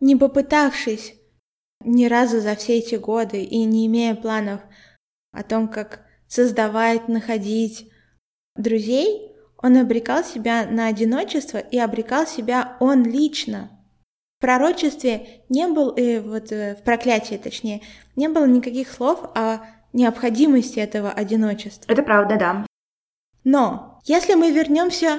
Не 0.00 0.14
попытавшись 0.14 1.14
ни 1.84 2.06
разу 2.06 2.40
за 2.40 2.54
все 2.54 2.78
эти 2.78 2.94
годы 2.96 3.42
и 3.42 3.64
не 3.64 3.86
имея 3.86 4.14
планов 4.14 4.60
о 5.32 5.42
том, 5.42 5.68
как 5.68 6.04
создавать, 6.28 7.08
находить 7.08 7.90
друзей, 8.56 9.32
он 9.60 9.76
обрекал 9.76 10.22
себя 10.22 10.66
на 10.66 10.86
одиночество 10.86 11.58
и 11.58 11.78
обрекал 11.78 12.26
себя 12.26 12.76
он 12.80 13.04
лично. 13.04 13.70
В 14.38 14.40
пророчестве 14.40 15.42
не 15.48 15.66
был, 15.66 15.94
э, 15.96 16.20
вот 16.20 16.52
э, 16.52 16.76
в 16.76 16.84
проклятии 16.84 17.34
точнее, 17.34 17.82
не 18.14 18.28
было 18.28 18.46
никаких 18.46 18.88
слов 18.88 19.24
о 19.34 19.58
необходимости 19.92 20.78
этого 20.78 21.10
одиночества. 21.10 21.90
Это 21.90 22.04
правда, 22.04 22.36
да. 22.36 22.66
Но 23.42 24.00
если 24.04 24.34
мы 24.34 24.52
вернемся, 24.52 25.18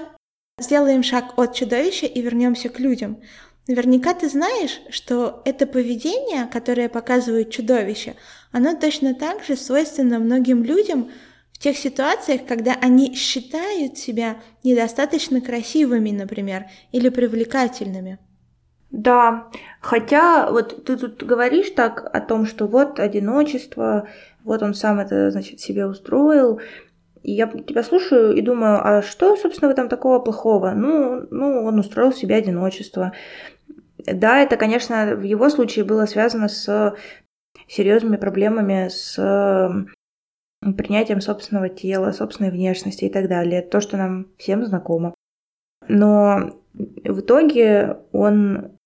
сделаем 0.58 1.04
шаг 1.04 1.38
от 1.38 1.54
чудовища 1.54 2.06
и 2.06 2.22
вернемся 2.22 2.70
к 2.70 2.80
людям, 2.80 3.20
наверняка 3.68 4.14
ты 4.14 4.30
знаешь, 4.30 4.80
что 4.90 5.42
это 5.44 5.68
поведение, 5.68 6.46
которое 6.46 6.88
показывает 6.88 7.52
чудовище, 7.52 8.16
оно 8.54 8.74
точно 8.74 9.14
так 9.16 9.44
же 9.44 9.58
свойственно 9.58 10.20
многим 10.20 10.64
людям 10.64 11.12
в 11.52 11.60
тех 11.60 11.78
ситуациях, 11.78 12.46
когда 12.48 12.72
они 12.76 13.16
считают 13.16 13.98
себя 13.98 14.42
недостаточно 14.64 15.42
красивыми, 15.42 16.12
например, 16.12 16.68
или 16.94 17.10
привлекательными. 17.10 18.18
Да, 18.92 19.50
хотя 19.82 20.50
вот 20.50 20.84
ты 20.86 20.98
тут 20.98 21.22
говоришь 21.24 21.70
так 21.72 22.10
о 22.12 22.22
том, 22.22 22.46
что 22.46 22.66
вот 22.66 23.00
одиночество, 23.00 24.08
вот 24.44 24.64
он 24.64 24.74
сам 24.74 25.00
это, 25.00 25.30
значит, 25.30 25.60
себе 25.60 25.86
устроил, 25.86 26.60
и 27.22 27.34
я 27.34 27.48
тебя 27.48 27.84
слушаю 27.84 28.34
и 28.34 28.42
думаю, 28.42 28.80
а 28.84 29.02
что, 29.02 29.36
собственно, 29.36 29.70
в 29.70 29.74
этом 29.74 29.90
такого 29.90 30.20
плохого? 30.20 30.72
Ну, 30.72 31.28
ну, 31.30 31.64
он 31.64 31.78
устроил 31.78 32.12
себе 32.12 32.36
одиночество. 32.36 33.14
Да, 34.06 34.40
это, 34.40 34.58
конечно, 34.58 35.16
в 35.16 35.22
его 35.22 35.50
случае 35.50 35.86
было 35.86 36.06
связано 36.06 36.48
с 36.48 36.96
серьезными 37.68 38.18
проблемами 38.18 38.88
с 38.90 39.16
принятием 40.62 41.22
собственного 41.22 41.70
тела, 41.70 42.12
собственной 42.12 42.52
внешности 42.52 43.06
и 43.06 43.10
так 43.10 43.28
далее. 43.28 43.62
То, 43.62 43.82
что 43.82 43.98
нам 43.98 44.28
всем 44.38 44.66
знакомо. 44.66 45.14
Но 45.88 46.52
в 46.74 47.20
итоге 47.20 47.98
он 48.12 48.79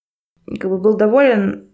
как 0.58 0.70
бы 0.70 0.78
был 0.78 0.96
доволен 0.96 1.72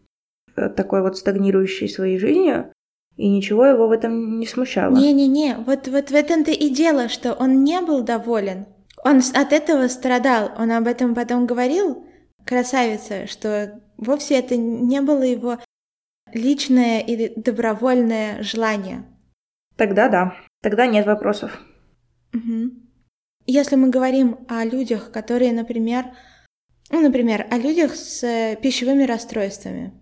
э, 0.55 0.69
такой 0.69 1.01
вот 1.01 1.17
стагнирующей 1.17 1.89
своей 1.89 2.19
жизнью, 2.19 2.71
и 3.15 3.27
ничего 3.27 3.65
его 3.65 3.87
в 3.87 3.91
этом 3.91 4.39
не 4.39 4.45
смущало. 4.45 4.95
Не-не-не, 4.95 5.57
вот, 5.57 5.87
вот 5.87 6.09
в 6.09 6.15
этом-то 6.15 6.51
и 6.51 6.69
дело, 6.69 7.09
что 7.09 7.33
он 7.33 7.63
не 7.63 7.81
был 7.81 8.03
доволен. 8.03 8.65
Он 9.03 9.17
от 9.17 9.53
этого 9.53 9.87
страдал, 9.87 10.51
он 10.57 10.71
об 10.71 10.87
этом 10.87 11.15
потом 11.15 11.45
говорил, 11.45 12.05
красавица, 12.45 13.27
что 13.27 13.81
вовсе 13.97 14.39
это 14.39 14.55
не 14.57 15.01
было 15.01 15.23
его 15.23 15.59
личное 16.33 16.99
и 17.01 17.39
добровольное 17.39 18.41
желание. 18.43 19.05
Тогда 19.75 20.09
да, 20.09 20.35
тогда 20.61 20.87
нет 20.87 21.05
вопросов. 21.05 21.59
Угу. 22.33 22.71
Если 23.45 23.75
мы 23.75 23.89
говорим 23.89 24.45
о 24.47 24.63
людях, 24.65 25.11
которые, 25.11 25.53
например, 25.53 26.05
ну, 26.89 27.01
например, 27.01 27.47
о 27.51 27.57
людях 27.57 27.95
с 27.95 28.23
э, 28.23 28.57
пищевыми 28.61 29.03
расстройствами, 29.03 29.93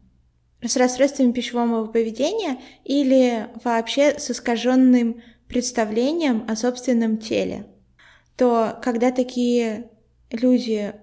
с 0.62 0.78
расстройствами 0.78 1.32
пищевого 1.32 1.86
поведения 1.88 2.60
или 2.84 3.48
вообще 3.64 4.18
с 4.18 4.32
искаженным 4.32 5.22
представлением 5.48 6.46
о 6.48 6.56
собственном 6.56 7.18
теле, 7.18 7.68
то 8.38 8.80
когда 8.82 9.12
такие 9.12 9.90
люди 10.32 10.94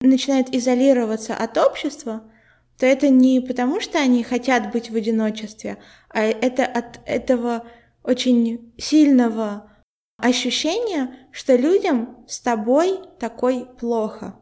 начинают 0.00 0.54
изолироваться 0.54 1.34
от 1.34 1.58
общества, 1.58 2.30
то 2.78 2.86
это 2.86 3.08
не 3.08 3.40
потому, 3.40 3.80
что 3.80 3.98
они 3.98 4.22
хотят 4.22 4.70
быть 4.72 4.90
в 4.90 4.94
одиночестве, 4.94 5.78
а 6.10 6.22
это 6.22 6.64
от 6.64 7.00
этого 7.06 7.66
очень 8.04 8.72
сильного 8.78 9.72
ощущения, 10.16 11.14
что 11.32 11.56
людям 11.56 12.24
с 12.28 12.40
тобой 12.40 13.00
такой 13.18 13.66
плохо, 13.78 14.40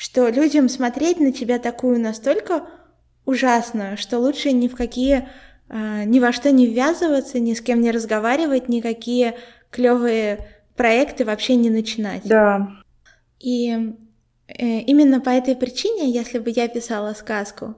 что 0.00 0.30
людям 0.30 0.70
смотреть 0.70 1.20
на 1.20 1.30
тебя 1.30 1.58
такую 1.58 2.00
настолько 2.00 2.64
ужасно, 3.26 3.98
что 3.98 4.18
лучше 4.18 4.50
ни 4.50 4.66
в 4.66 4.74
какие, 4.74 5.28
э, 5.68 6.04
ни 6.04 6.20
во 6.20 6.32
что 6.32 6.50
не 6.50 6.66
ввязываться, 6.66 7.38
ни 7.38 7.52
с 7.52 7.60
кем 7.60 7.82
не 7.82 7.90
разговаривать, 7.90 8.70
никакие 8.70 9.36
клевые 9.70 10.48
проекты 10.74 11.26
вообще 11.26 11.54
не 11.56 11.68
начинать. 11.68 12.22
Да. 12.24 12.70
И 13.40 13.94
э, 14.48 14.78
именно 14.78 15.20
по 15.20 15.28
этой 15.28 15.54
причине, 15.54 16.10
если 16.10 16.38
бы 16.38 16.48
я 16.48 16.66
писала 16.68 17.12
сказку, 17.12 17.74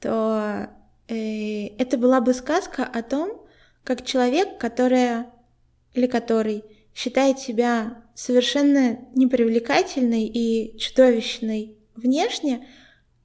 то 0.00 0.68
э, 1.08 1.68
это 1.78 1.96
была 1.96 2.20
бы 2.20 2.34
сказка 2.34 2.84
о 2.84 3.00
том, 3.00 3.40
как 3.84 4.04
человек, 4.04 4.58
которая 4.58 5.28
или 5.94 6.08
который 6.08 6.62
считает 6.94 7.38
себя 7.38 8.02
совершенно 8.14 8.98
непривлекательной 9.14 10.26
и 10.26 10.78
чудовищной 10.78 11.76
внешне, 11.96 12.66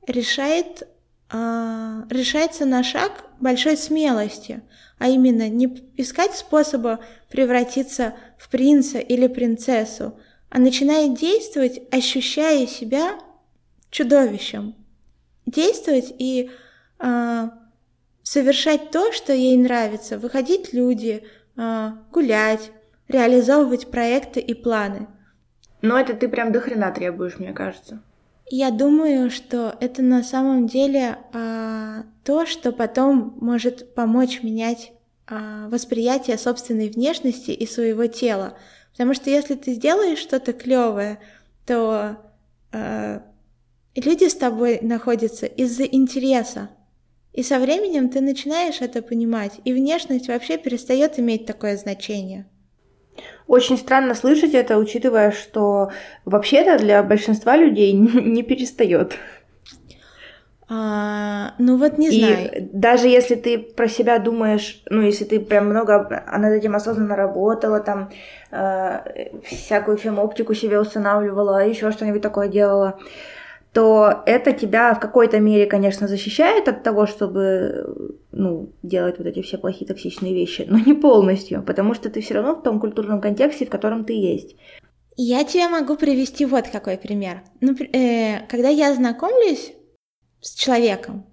решает, 0.08 0.88
э, 1.32 2.04
решается 2.10 2.66
на 2.66 2.84
шаг 2.84 3.26
большой 3.40 3.78
смелости, 3.78 4.62
а 4.98 5.08
именно 5.08 5.48
не 5.48 5.66
искать 5.98 6.36
способа 6.36 7.00
превратиться 7.30 8.16
в 8.38 8.50
принца 8.50 8.98
или 8.98 9.28
принцессу, 9.28 10.20
а 10.50 10.60
начинает 10.60 11.18
действовать, 11.18 11.82
ощущая 11.92 12.66
себя 12.66 13.20
чудовищем. 13.92 14.76
Действовать 15.46 16.14
и 16.18 16.50
э, 17.00 17.50
совершать 18.24 18.92
то, 18.92 19.12
что 19.12 19.34
ей 19.34 19.58
нравится, 19.58 20.18
выходить 20.18 20.74
люди, 20.74 21.24
э, 21.56 21.92
гулять, 22.12 22.72
реализовывать 23.10 23.92
проекты 23.92 24.40
и 24.40 24.54
планы. 24.54 25.08
Но 25.82 25.98
это 25.98 26.14
ты 26.14 26.30
прям 26.30 26.52
до 26.52 26.62
хрена 26.62 26.92
требуешь, 26.92 27.40
мне 27.40 27.52
кажется. 27.52 28.02
Я 28.52 28.72
думаю, 28.72 29.30
что 29.30 29.76
это 29.80 30.02
на 30.02 30.24
самом 30.24 30.68
деле 30.68 31.18
а, 31.34 32.04
то, 32.24 32.46
что 32.46 32.72
потом 32.72 33.38
может 33.40 33.94
помочь 33.94 34.42
менять 34.42 34.92
а, 35.28 35.68
восприятие 35.70 36.38
собственной 36.38 36.90
внешности 36.90 37.52
и 37.52 37.68
своего 37.68 38.08
тела. 38.08 38.58
Потому 38.92 39.14
что 39.14 39.30
если 39.30 39.56
ты 39.56 39.74
сделаешь 39.74 40.18
что-то 40.18 40.54
клевое, 40.54 41.20
то 41.66 42.18
а, 42.72 43.22
люди 43.96 44.28
с 44.28 44.36
тобой 44.36 44.80
находятся 44.82 45.46
из-за 45.46 45.84
интереса. 45.84 46.70
И 47.34 47.44
со 47.44 47.60
временем 47.60 48.10
ты 48.10 48.22
начинаешь 48.22 48.82
это 48.82 49.04
понимать, 49.04 49.62
и 49.64 49.74
внешность 49.74 50.28
вообще 50.28 50.58
перестает 50.58 51.20
иметь 51.20 51.46
такое 51.46 51.78
значение. 51.78 52.48
Очень 53.50 53.80
странно 53.80 54.14
слышать 54.14 54.54
это, 54.54 54.78
учитывая, 54.78 55.32
что 55.32 55.90
вообще-то 56.24 56.78
для 56.78 57.02
большинства 57.02 57.58
людей 57.58 57.92
не 57.94 58.44
перестает. 58.44 59.18
А, 60.70 61.56
ну 61.58 61.78
вот 61.78 61.98
не 61.98 62.10
и 62.10 62.20
знаю. 62.20 62.70
даже 62.72 63.08
если 63.08 63.34
ты 63.34 63.58
про 63.58 63.88
себя 63.88 64.20
думаешь, 64.20 64.84
ну 64.92 65.02
если 65.02 65.24
ты 65.26 65.40
прям 65.40 65.66
много 65.66 66.24
над 66.32 66.54
этим 66.54 66.76
осознанно 66.76 67.16
работала, 67.16 67.80
там 67.80 68.12
э, 68.52 69.32
всякую 69.46 69.98
фемоптику 69.98 70.54
себе 70.54 70.80
устанавливала, 70.80 71.66
еще 71.66 71.90
что-нибудь 71.90 72.22
такое 72.22 72.50
делала, 72.50 73.00
то 73.74 74.24
это 74.26 74.52
тебя 74.52 74.94
в 74.94 75.00
какой-то 75.00 75.40
мере, 75.40 75.66
конечно, 75.68 76.08
защищает 76.08 76.68
от 76.68 76.84
того, 76.84 77.06
чтобы 77.06 78.18
ну, 78.32 78.70
делать 78.82 79.18
вот 79.20 79.28
эти 79.28 79.42
все 79.42 79.58
плохие 79.58 79.88
токсичные 79.88 80.34
вещи, 80.34 80.66
но 80.68 80.80
не 80.80 80.94
полностью, 80.94 81.64
потому 81.64 81.94
что 81.94 82.10
ты 82.10 82.22
все 82.22 82.36
равно 82.36 82.56
в 82.56 82.64
том 82.64 82.80
культурном 82.80 83.22
контексте, 83.22 83.66
в 83.66 83.70
котором 83.70 84.06
ты 84.06 84.14
есть. 84.14 84.56
Я 85.16 85.44
тебе 85.44 85.68
могу 85.68 85.98
привести 85.98 86.46
вот 86.46 86.70
какой 86.70 86.98
пример. 86.98 87.44
Ну, 87.62 87.74
э, 87.74 88.48
когда 88.48 88.70
я 88.70 88.94
знакомлюсь 88.96 89.74
с 90.42 90.56
человеком, 90.56 91.26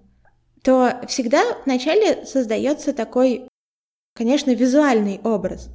то 0.61 0.99
всегда 1.07 1.41
вначале 1.65 2.25
создается 2.25 2.93
такой, 2.93 3.47
конечно, 4.13 4.51
визуальный 4.51 5.21
образ. 5.23 5.69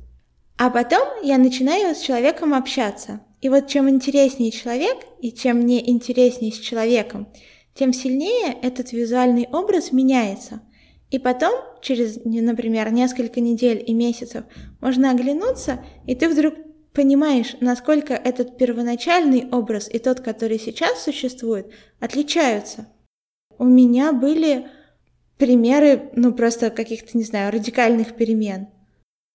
А 0.59 0.69
потом 0.69 1.09
я 1.23 1.39
начинаю 1.39 1.95
с 1.95 2.01
человеком 2.01 2.53
общаться. 2.53 3.21
И 3.43 3.49
вот 3.49 3.67
чем 3.67 3.91
интереснее 3.91 4.53
человек, 4.53 4.99
и 5.21 5.33
чем 5.33 5.59
мне 5.59 5.91
интереснее 5.91 6.53
с 6.53 6.59
человеком, 6.59 7.29
тем 7.75 7.93
сильнее 7.93 8.57
этот 8.63 8.93
визуальный 8.93 9.49
образ 9.53 9.91
меняется. 9.93 10.63
И 11.11 11.19
потом, 11.19 11.53
через, 11.83 12.25
например, 12.25 12.93
несколько 12.93 13.41
недель 13.41 13.83
и 13.85 13.93
месяцев, 13.93 14.45
можно 14.81 15.11
оглянуться, 15.11 15.85
и 16.07 16.15
ты 16.15 16.29
вдруг 16.29 16.55
понимаешь, 16.93 17.57
насколько 17.61 18.15
этот 18.15 18.57
первоначальный 18.57 19.49
образ 19.51 19.89
и 19.93 19.99
тот, 19.99 20.21
который 20.21 20.59
сейчас 20.59 21.03
существует, 21.03 21.67
отличаются. 21.99 22.87
У 23.59 23.65
меня 23.65 24.13
были 24.13 24.69
примеры, 25.37 26.11
ну 26.15 26.33
просто 26.33 26.71
каких-то, 26.71 27.19
не 27.19 27.25
знаю, 27.25 27.53
радикальных 27.53 28.15
перемен. 28.15 28.69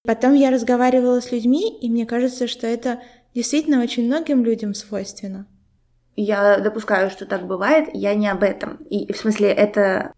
Потом 0.07 0.33
я 0.35 0.51
разговаривала 0.51 1.19
с 1.19 1.33
людьми, 1.33 1.77
и 1.81 1.89
мне 1.89 2.05
кажется, 2.05 2.47
что 2.47 2.65
это 2.65 3.01
действительно 3.33 3.81
очень 3.81 4.05
многим 4.05 4.43
людям 4.43 4.73
свойственно. 4.73 5.45
Я 6.15 6.59
допускаю, 6.59 7.09
что 7.09 7.25
так 7.25 7.45
бывает, 7.45 7.89
я 7.93 8.15
не 8.15 8.27
об 8.27 8.43
этом. 8.43 8.77
И 8.89 9.11
в 9.13 9.17
смысле, 9.17 9.49
это 9.49 10.13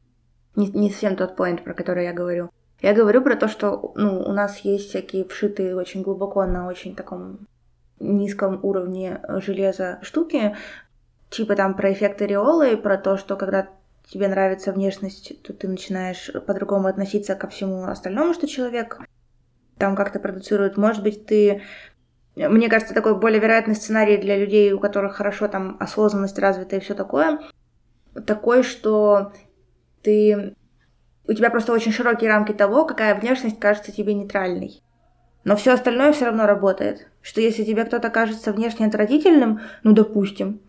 не, 0.56 0.68
не 0.68 0.90
совсем 0.90 1.16
тот 1.16 1.36
поинт, 1.36 1.64
про 1.64 1.74
который 1.74 2.06
я 2.06 2.14
говорю. 2.14 2.50
Я 2.82 2.94
говорю 2.94 3.22
про 3.22 3.36
то, 3.36 3.48
что 3.48 3.92
ну, 3.96 4.22
у 4.22 4.32
нас 4.32 4.60
есть 4.60 4.90
всякие 4.90 5.26
вшитые 5.26 5.76
очень 5.76 6.02
глубоко 6.02 6.46
на 6.46 6.68
очень 6.68 6.96
таком 6.96 7.48
низком 8.00 8.64
уровне 8.64 9.20
железа 9.40 10.00
штуки, 10.02 10.56
типа 11.30 11.56
там 11.56 11.76
про 11.76 11.92
эффект 11.92 12.22
ореолы, 12.22 12.78
про 12.78 12.98
то, 12.98 13.18
что 13.18 13.36
когда 13.36 13.68
тебе 14.08 14.28
нравится 14.28 14.72
внешность, 14.72 15.42
то 15.44 15.54
ты 15.54 15.68
начинаешь 15.68 16.32
по-другому 16.48 16.88
относиться 16.88 17.36
ко 17.36 17.48
всему 17.48 17.84
остальному, 17.84 18.34
что 18.34 18.48
человек 18.48 19.00
там 19.78 19.96
как-то 19.96 20.20
продуцирует. 20.20 20.78
Может 20.78 21.04
быть, 21.04 21.26
ты... 21.26 21.62
Мне 22.48 22.70
кажется, 22.70 22.94
такой 22.94 23.20
более 23.20 23.42
вероятный 23.42 23.76
сценарий 23.76 24.18
для 24.18 24.38
людей, 24.38 24.72
у 24.72 24.80
которых 24.80 25.16
хорошо 25.16 25.48
там 25.48 25.76
осознанность 25.80 26.40
развита 26.40 26.78
и 26.78 26.80
все 26.80 26.94
такое, 26.94 27.40
такой, 28.26 28.64
что 28.64 29.34
ты... 30.02 30.56
У 31.28 31.34
тебя 31.34 31.50
просто 31.50 31.74
очень 31.74 31.92
широкие 31.92 32.30
рамки 32.30 32.54
того, 32.54 32.86
какая 32.86 33.14
внешность 33.14 33.60
кажется 33.60 33.92
тебе 33.92 34.14
нейтральной. 34.14 34.82
Но 35.44 35.56
все 35.56 35.74
остальное 35.74 36.12
все 36.12 36.26
равно 36.26 36.46
работает. 36.46 37.08
Что 37.22 37.42
если 37.42 37.64
тебе 37.64 37.86
кто-то 37.86 38.10
кажется 38.10 38.52
внешне 38.52 38.88
отвратительным, 38.88 39.62
ну, 39.84 39.92
допустим, 39.94 40.62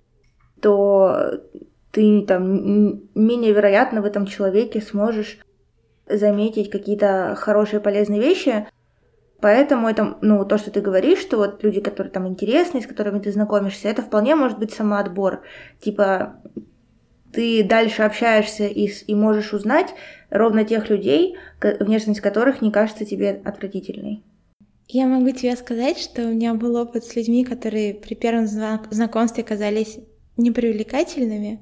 то 0.60 1.40
ты 1.92 2.22
там 2.26 3.00
менее 3.14 3.52
вероятно 3.52 4.02
в 4.02 4.04
этом 4.04 4.26
человеке 4.26 4.80
сможешь 4.80 5.38
заметить 6.06 6.70
какие-то 6.70 7.34
хорошие 7.38 7.80
полезные 7.80 8.20
вещи. 8.20 8.66
Поэтому 9.40 9.88
это, 9.88 10.18
ну, 10.20 10.44
то, 10.44 10.58
что 10.58 10.70
ты 10.70 10.80
говоришь, 10.80 11.20
что 11.20 11.38
вот 11.38 11.62
люди, 11.62 11.80
которые 11.80 12.12
там 12.12 12.28
интересны, 12.28 12.82
с 12.82 12.86
которыми 12.86 13.20
ты 13.20 13.32
знакомишься, 13.32 13.88
это 13.88 14.02
вполне 14.02 14.34
может 14.34 14.58
быть 14.58 14.72
самоотбор. 14.72 15.42
Типа, 15.80 16.42
ты 17.32 17.64
дальше 17.64 18.02
общаешься 18.02 18.66
и, 18.66 18.90
и 19.06 19.14
можешь 19.14 19.52
узнать 19.52 19.94
ровно 20.30 20.64
тех 20.64 20.90
людей, 20.90 21.36
внешность 21.80 22.20
которых 22.20 22.60
не 22.60 22.70
кажется 22.70 23.04
тебе 23.04 23.40
отвратительной. 23.44 24.22
Я 24.88 25.06
могу 25.06 25.30
тебе 25.30 25.56
сказать, 25.56 25.98
что 25.98 26.22
у 26.22 26.32
меня 26.32 26.52
был 26.54 26.74
опыт 26.76 27.04
с 27.04 27.14
людьми, 27.14 27.44
которые 27.44 27.94
при 27.94 28.14
первом 28.14 28.46
знакомстве 28.46 29.44
казались 29.44 30.00
непривлекательными, 30.36 31.60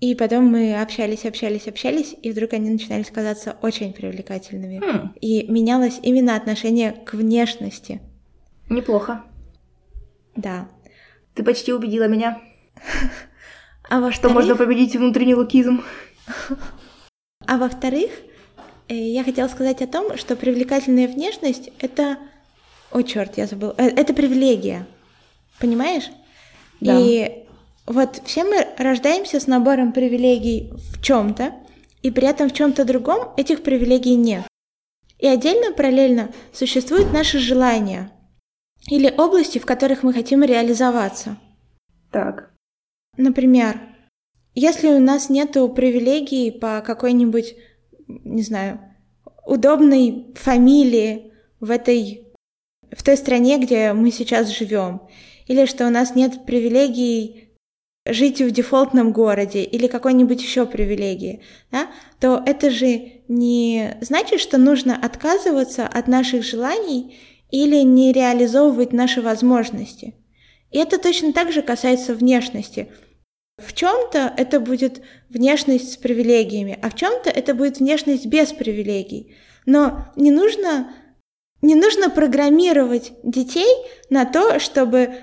и 0.00 0.14
потом 0.14 0.46
мы 0.46 0.80
общались, 0.80 1.24
общались, 1.24 1.66
общались, 1.66 2.14
и 2.22 2.30
вдруг 2.30 2.52
они 2.52 2.70
начинали 2.70 3.02
казаться 3.02 3.56
очень 3.62 3.92
привлекательными. 3.92 4.78
Хм. 4.78 5.12
И 5.20 5.50
менялось 5.50 5.98
именно 6.02 6.36
отношение 6.36 6.92
к 6.92 7.14
внешности. 7.14 8.00
Неплохо. 8.68 9.24
Да. 10.36 10.68
Ты 11.34 11.42
почти 11.42 11.72
убедила 11.72 12.08
меня. 12.08 12.40
А 13.90 14.00
во 14.00 14.12
что 14.12 14.28
можно 14.28 14.54
победить 14.54 14.94
внутренний 14.96 15.34
лукизм. 15.34 15.82
А 17.46 17.56
во-вторых, 17.56 18.10
э, 18.88 18.94
я 18.94 19.24
хотела 19.24 19.48
сказать 19.48 19.80
о 19.80 19.86
том, 19.86 20.18
что 20.18 20.36
привлекательная 20.36 21.08
внешность— 21.08 21.70
это... 21.78 22.18
О, 22.90 23.00
черт, 23.00 23.38
я 23.38 23.46
забыла. 23.46 23.74
Э, 23.78 23.86
это 23.86 24.12
привилегия. 24.12 24.86
Понимаешь? 25.58 26.10
Да. 26.80 26.98
И 27.00 27.47
вот 27.88 28.20
все 28.24 28.44
мы 28.44 28.66
рождаемся 28.76 29.40
с 29.40 29.46
набором 29.46 29.92
привилегий 29.92 30.70
в 30.92 31.02
чем-то, 31.02 31.54
и 32.02 32.10
при 32.10 32.28
этом 32.28 32.50
в 32.50 32.52
чем-то 32.52 32.84
другом 32.84 33.32
этих 33.36 33.62
привилегий 33.62 34.14
нет. 34.14 34.46
И 35.18 35.26
отдельно, 35.26 35.72
параллельно 35.72 36.30
существуют 36.52 37.12
наши 37.12 37.38
желания 37.38 38.12
или 38.88 39.12
области, 39.16 39.58
в 39.58 39.66
которых 39.66 40.02
мы 40.02 40.12
хотим 40.12 40.44
реализоваться. 40.44 41.38
Так. 42.12 42.54
Например, 43.16 43.80
если 44.54 44.88
у 44.88 45.00
нас 45.00 45.28
нет 45.28 45.52
привилегий 45.52 46.52
по 46.52 46.82
какой-нибудь, 46.82 47.56
не 48.06 48.42
знаю, 48.42 48.80
удобной 49.44 50.34
фамилии 50.34 51.32
в 51.58 51.70
этой 51.70 52.24
в 52.90 53.02
той 53.02 53.16
стране, 53.16 53.58
где 53.58 53.92
мы 53.92 54.10
сейчас 54.10 54.48
живем, 54.48 55.02
или 55.46 55.66
что 55.66 55.86
у 55.86 55.90
нас 55.90 56.14
нет 56.14 56.46
привилегий 56.46 57.47
жить 58.08 58.40
в 58.40 58.50
дефолтном 58.50 59.12
городе 59.12 59.62
или 59.62 59.86
какой-нибудь 59.86 60.42
еще 60.42 60.66
привилегии, 60.66 61.42
да, 61.70 61.88
то 62.20 62.42
это 62.44 62.70
же 62.70 63.22
не 63.28 63.96
значит, 64.00 64.40
что 64.40 64.58
нужно 64.58 64.96
отказываться 64.96 65.86
от 65.86 66.08
наших 66.08 66.44
желаний 66.44 67.16
или 67.50 67.82
не 67.82 68.12
реализовывать 68.12 68.92
наши 68.92 69.20
возможности. 69.20 70.14
И 70.70 70.78
это 70.78 70.98
точно 70.98 71.32
так 71.32 71.52
же 71.52 71.62
касается 71.62 72.14
внешности. 72.14 72.88
В 73.58 73.72
чем-то 73.72 74.32
это 74.36 74.60
будет 74.60 75.02
внешность 75.28 75.92
с 75.92 75.96
привилегиями, 75.96 76.78
а 76.80 76.90
в 76.90 76.94
чем-то 76.94 77.30
это 77.30 77.54
будет 77.54 77.78
внешность 77.78 78.26
без 78.26 78.52
привилегий. 78.52 79.34
Но 79.66 80.06
не 80.14 80.30
нужно, 80.30 80.92
не 81.60 81.74
нужно 81.74 82.08
программировать 82.08 83.12
детей 83.24 83.74
на 84.10 84.24
то, 84.26 84.60
чтобы 84.60 85.14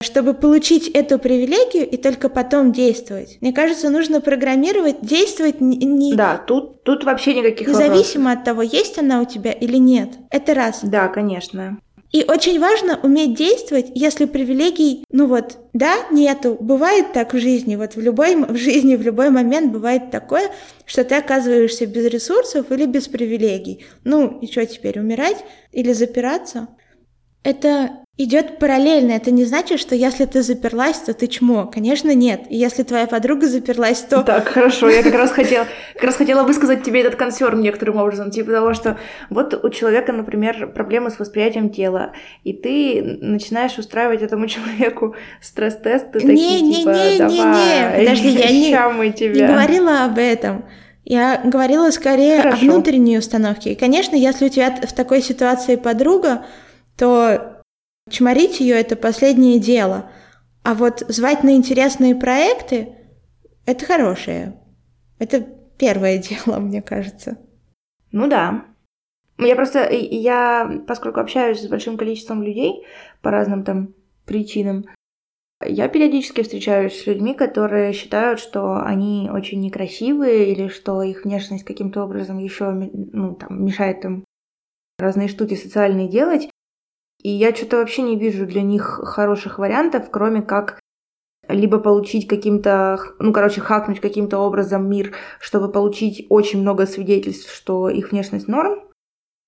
чтобы 0.00 0.34
получить 0.34 0.88
эту 0.88 1.18
привилегию 1.18 1.88
и 1.88 1.96
только 1.96 2.28
потом 2.28 2.72
действовать. 2.72 3.38
Мне 3.40 3.52
кажется, 3.52 3.90
нужно 3.90 4.20
программировать, 4.20 5.00
действовать 5.02 5.60
не... 5.60 6.14
да, 6.14 6.36
тут, 6.36 6.84
тут 6.84 7.02
вообще 7.02 7.34
никаких 7.34 7.66
Независимо 7.66 8.30
вопросов. 8.30 8.38
от 8.38 8.44
того, 8.44 8.62
есть 8.62 8.98
она 8.98 9.20
у 9.20 9.24
тебя 9.24 9.50
или 9.50 9.76
нет. 9.76 10.10
Это 10.30 10.54
раз. 10.54 10.80
Да, 10.84 11.08
конечно. 11.08 11.78
И 12.12 12.24
очень 12.26 12.58
важно 12.58 12.98
уметь 13.02 13.34
действовать, 13.34 13.90
если 13.94 14.24
привилегий, 14.24 15.04
ну 15.10 15.26
вот, 15.26 15.58
да, 15.74 15.94
нету. 16.10 16.56
Бывает 16.58 17.12
так 17.12 17.34
в 17.34 17.38
жизни, 17.38 17.76
вот 17.76 17.96
в 17.96 18.00
любой 18.00 18.34
в 18.36 18.56
жизни 18.56 18.96
в 18.96 19.02
любой 19.02 19.28
момент 19.30 19.72
бывает 19.72 20.10
такое, 20.10 20.50
что 20.86 21.04
ты 21.04 21.16
оказываешься 21.16 21.86
без 21.86 22.06
ресурсов 22.06 22.70
или 22.70 22.86
без 22.86 23.08
привилегий. 23.08 23.84
Ну, 24.04 24.38
и 24.40 24.46
что 24.50 24.64
теперь, 24.64 24.98
умирать 24.98 25.44
или 25.72 25.92
запираться? 25.92 26.68
Это 27.42 28.04
идет 28.18 28.58
параллельно. 28.58 29.12
Это 29.12 29.30
не 29.30 29.44
значит, 29.44 29.78
что 29.78 29.94
если 29.94 30.24
ты 30.24 30.42
заперлась, 30.42 30.98
то 30.98 31.14
ты 31.14 31.28
чмо. 31.28 31.66
Конечно, 31.66 32.12
нет. 32.12 32.42
И 32.50 32.56
если 32.56 32.82
твоя 32.82 33.06
подруга 33.06 33.46
заперлась, 33.46 34.00
то... 34.00 34.22
Так, 34.24 34.48
хорошо. 34.48 34.90
Я 34.90 35.04
как 35.04 35.14
раз 35.14 35.30
хотела, 35.30 35.66
как 35.94 36.02
раз 36.02 36.16
хотела 36.16 36.42
высказать 36.42 36.82
тебе 36.82 37.00
этот 37.00 37.14
консерн 37.14 37.60
некоторым 37.60 37.96
образом. 37.96 38.32
Типа 38.32 38.50
того, 38.50 38.74
что 38.74 38.98
вот 39.30 39.64
у 39.64 39.70
человека, 39.70 40.12
например, 40.12 40.72
проблемы 40.74 41.10
с 41.10 41.20
восприятием 41.20 41.70
тела, 41.70 42.12
и 42.42 42.52
ты 42.52 43.18
начинаешь 43.20 43.78
устраивать 43.78 44.22
этому 44.22 44.46
человеку 44.48 45.14
стресс-тесты 45.40 46.18
такие, 46.18 46.34
не, 46.34 46.62
не, 46.62 46.74
типа, 46.74 46.88
не, 46.88 47.18
давай, 47.18 47.34
не, 47.34 48.00
не, 48.00 48.04
подожди, 48.04 48.28
я 48.30 48.50
не, 48.50 49.12
тебя. 49.12 49.46
не 49.46 49.46
говорила 49.46 50.04
об 50.04 50.18
этом. 50.18 50.64
Я 51.04 51.40
говорила 51.44 51.90
скорее 51.90 52.42
Хорошо. 52.42 52.56
о 52.56 52.60
внутренней 52.60 53.16
установке. 53.16 53.72
И, 53.72 53.74
конечно, 53.76 54.16
если 54.16 54.46
у 54.46 54.48
тебя 54.48 54.76
в 54.82 54.92
такой 54.92 55.22
ситуации 55.22 55.76
подруга, 55.76 56.44
то 56.98 57.57
Чморить 58.10 58.60
ее— 58.60 58.74
это 58.80 58.96
последнее 58.96 59.58
дело. 59.58 60.10
А 60.62 60.74
вот 60.74 61.04
звать 61.08 61.44
на 61.44 61.54
интересные 61.54 62.14
проекты— 62.14 62.94
это 63.66 63.84
хорошее. 63.84 64.60
Это 65.18 65.40
первое 65.78 66.18
дело, 66.46 66.58
мне 66.58 66.82
кажется. 66.82 67.38
Ну 68.12 68.28
да. 68.28 68.64
Я 69.38 69.54
просто, 69.54 69.88
я, 69.90 70.82
поскольку 70.86 71.20
общаюсь 71.20 71.60
с 71.60 71.68
большим 71.68 71.96
количеством 71.96 72.42
людей 72.42 72.84
по 73.22 73.30
разным 73.30 73.62
там 73.62 73.94
причинам, 74.26 74.86
я 75.64 75.88
периодически 75.88 76.42
встречаюсь 76.42 77.00
с 77.00 77.06
людьми, 77.06 77.34
которые 77.34 77.92
считают, 77.92 78.40
что 78.40 78.80
они 78.80 79.28
очень 79.32 79.60
некрасивые 79.60 80.52
или 80.52 80.68
что 80.68 81.02
их 81.02 81.24
внешность 81.24 81.64
каким-то 81.64 82.04
образом 82.04 82.38
еще 82.38 82.70
ну, 82.70 83.34
там, 83.34 83.64
мешает 83.64 84.04
им 84.04 84.24
разные 84.98 85.28
штуки 85.28 85.54
социальные 85.54 86.08
делать. 86.08 86.48
И 87.22 87.30
я 87.30 87.54
что-то 87.54 87.78
вообще 87.78 88.02
не 88.02 88.16
вижу 88.16 88.46
для 88.46 88.62
них 88.62 88.82
хороших 88.82 89.58
вариантов, 89.58 90.10
кроме 90.10 90.42
как 90.42 90.80
либо 91.48 91.78
получить 91.78 92.28
каким-то, 92.28 92.98
ну, 93.18 93.32
короче, 93.32 93.60
хакнуть 93.60 94.00
каким-то 94.00 94.38
образом 94.38 94.88
мир, 94.88 95.14
чтобы 95.40 95.72
получить 95.72 96.26
очень 96.28 96.60
много 96.60 96.86
свидетельств, 96.86 97.52
что 97.52 97.88
их 97.88 98.12
внешность 98.12 98.48
норм, 98.48 98.82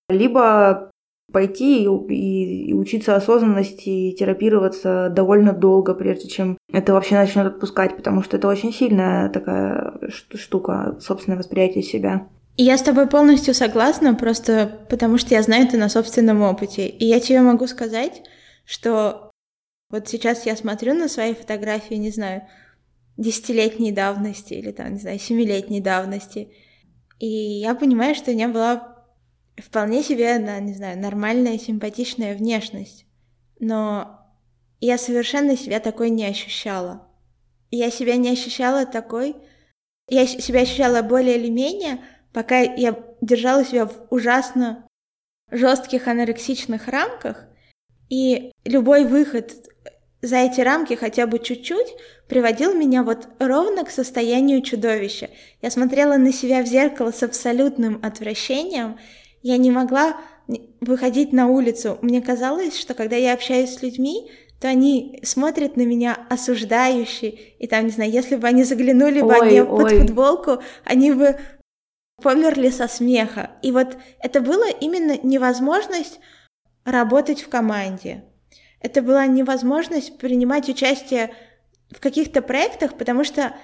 либо 0.09 0.91
пойти 1.31 1.85
и, 1.85 1.87
и, 1.87 2.71
и 2.71 2.75
учиться 2.75 3.15
осознанности 3.15 3.89
и 3.89 4.17
терапироваться 4.17 5.11
довольно 5.11 5.53
долго, 5.53 5.95
прежде 5.95 6.29
чем 6.29 6.59
это 6.73 6.93
вообще 6.93 7.15
начнет 7.15 7.47
отпускать, 7.47 7.97
потому 7.97 8.23
что 8.23 8.37
это 8.37 8.49
очень 8.49 8.73
сильная 8.73 9.29
такая 9.29 10.01
штука, 10.09 10.97
собственное 11.01 11.39
восприятие 11.39 11.83
себя. 11.83 12.29
Я 12.57 12.77
с 12.77 12.83
тобой 12.83 13.09
полностью 13.09 13.55
согласна, 13.55 14.15
просто 14.15 14.85
потому 14.91 15.19
что 15.19 15.35
я 15.35 15.43
знаю 15.43 15.67
это 15.67 15.77
на 15.77 15.89
собственном 15.89 16.43
опыте. 16.43 16.89
И 16.89 17.07
я 17.07 17.21
тебе 17.21 17.41
могу 17.41 17.67
сказать, 17.67 18.23
что 18.65 19.31
вот 19.91 20.09
сейчас 20.09 20.47
я 20.47 20.57
смотрю 20.57 20.95
на 20.95 21.09
свои 21.09 21.35
фотографии, 21.35 21.95
не 21.95 22.11
знаю, 22.11 22.47
десятилетней 23.17 23.93
давности 23.93 24.55
или 24.55 24.73
там, 24.73 24.95
не 24.95 25.01
знаю, 25.01 25.19
семилетней 25.19 25.81
давности, 25.81 26.53
и 27.21 27.29
я 27.29 27.75
понимаю, 27.75 28.15
что 28.15 28.31
у 28.31 28.35
меня 28.35 28.49
была 28.49 28.97
вполне 29.57 30.03
себе, 30.03 30.39
не 30.61 30.73
знаю, 30.73 30.99
нормальная, 30.99 31.59
симпатичная 31.59 32.35
внешность. 32.35 33.05
Но 33.61 34.21
я 34.81 34.97
совершенно 34.97 35.57
себя 35.57 35.81
такой 35.81 36.09
не 36.09 36.25
ощущала. 36.25 37.07
Я 37.71 37.91
себя 37.91 38.17
не 38.17 38.31
ощущала 38.31 38.87
такой... 38.87 39.37
Я 40.09 40.27
себя 40.27 40.63
ощущала 40.63 41.03
более 41.03 41.37
или 41.37 41.51
менее 41.51 42.01
пока 42.33 42.61
я 42.61 42.99
держала 43.21 43.65
себя 43.65 43.87
в 43.87 44.07
ужасно 44.11 44.87
жестких 45.51 46.09
анорексичных 46.09 46.89
рамках, 46.89 47.47
и 48.09 48.53
любой 48.65 49.05
выход 49.05 49.53
за 50.23 50.37
эти 50.37 50.61
рамки 50.61 50.95
хотя 50.95 51.27
бы 51.27 51.39
чуть-чуть 51.39 51.95
приводил 52.29 52.75
меня 52.75 53.03
вот 53.03 53.29
ровно 53.39 53.85
к 53.85 53.91
состоянию 53.91 54.63
чудовища. 54.63 55.31
Я 55.63 55.71
смотрела 55.71 56.17
на 56.17 56.33
себя 56.33 56.63
в 56.63 56.67
зеркало 56.67 57.11
с 57.11 57.23
абсолютным 57.23 58.01
отвращением. 58.03 58.99
Я 59.43 59.57
не 59.57 59.71
могла 59.71 60.17
выходить 60.81 61.33
на 61.33 61.47
улицу. 61.47 61.99
Мне 62.03 62.21
казалось, 62.21 62.79
что 62.79 62.95
когда 62.95 63.17
я 63.17 63.33
общаюсь 63.33 63.75
с 63.75 63.83
людьми, 63.83 64.31
то 64.61 64.69
они 64.69 65.21
смотрят 65.23 65.77
на 65.77 65.83
меня 65.83 66.19
осуждающе, 66.29 67.29
и 67.59 67.67
там, 67.67 67.87
не 67.87 67.93
знаю, 67.93 68.11
если 68.11 68.37
бы 68.37 68.47
они 68.47 68.65
заглянули 68.65 69.23
бы 69.23 69.29
ой, 69.29 69.47
мне 69.47 69.65
ой. 69.65 69.83
под 69.83 69.99
футболку, 70.01 70.59
они 70.85 71.13
бы 71.13 71.39
померли 72.21 72.71
со 72.71 72.89
смеха. 72.89 73.51
И 73.63 73.73
вот 73.73 73.97
это 74.21 74.41
было 74.41 74.69
именно 74.69 75.19
невозможность 75.23 76.21
работать 76.85 77.43
в 77.43 77.49
команде. 77.49 78.25
Это 78.81 79.03
была 79.03 79.27
невозможность 79.27 80.19
принимать 80.19 80.69
участие 80.69 81.35
в 81.91 82.01
каких-то 82.01 82.41
проектах, 82.43 82.97
потому 82.97 83.25
что 83.25 83.55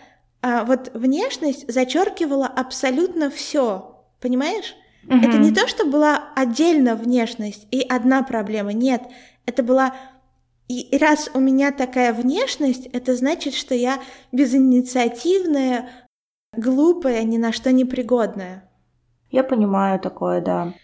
а, 0.42 0.64
вот 0.64 0.90
внешность 0.94 1.70
зачеркивала 1.72 2.46
абсолютно 2.46 3.30
все. 3.30 4.04
Понимаешь? 4.20 4.74
Mm-hmm. 5.06 5.28
Это 5.28 5.38
не 5.38 5.52
то, 5.52 5.66
что 5.68 5.86
была 5.86 6.32
отдельно 6.34 6.96
внешность 6.96 7.66
и 7.70 7.80
одна 7.80 8.22
проблема. 8.22 8.72
Нет, 8.72 9.02
это 9.46 9.62
была 9.62 9.94
и 10.68 10.98
раз 10.98 11.30
у 11.32 11.38
меня 11.38 11.70
такая 11.70 12.12
внешность, 12.12 12.86
это 12.86 13.14
значит, 13.14 13.54
что 13.54 13.74
я 13.74 14.00
безинициативная, 14.32 15.88
глупая, 16.58 17.22
ни 17.24 17.38
на 17.38 17.52
что 17.52 17.72
не 17.72 17.84
пригодная. 17.84 18.70
Я 19.30 19.44
понимаю 19.44 20.00
такое, 20.00 20.40
да. 20.40 20.74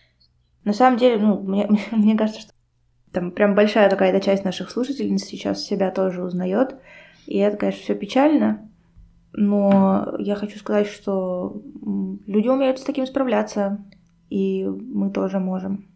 На 0.64 0.72
самом 0.72 0.98
деле, 0.98 1.18
ну, 1.18 1.40
мне, 1.42 1.68
мне 1.90 2.16
кажется, 2.16 2.42
что 2.42 2.52
там 3.12 3.30
прям 3.30 3.54
большая 3.54 3.90
какая-то 3.90 4.20
часть 4.20 4.44
наших 4.44 4.70
слушателей 4.70 5.18
сейчас 5.18 5.64
себя 5.64 5.90
тоже 5.90 6.22
узнает. 6.24 6.76
И 7.26 7.38
это, 7.38 7.56
конечно, 7.56 7.82
все 7.82 7.94
печально. 7.94 8.70
Но 9.34 10.14
я 10.18 10.34
хочу 10.34 10.58
сказать, 10.58 10.86
что 10.86 11.62
люди 12.26 12.48
умеют 12.48 12.78
с 12.78 12.82
таким 12.82 13.06
справляться, 13.06 13.84
и 14.28 14.64
мы 14.64 15.10
тоже 15.10 15.38
можем. 15.38 15.88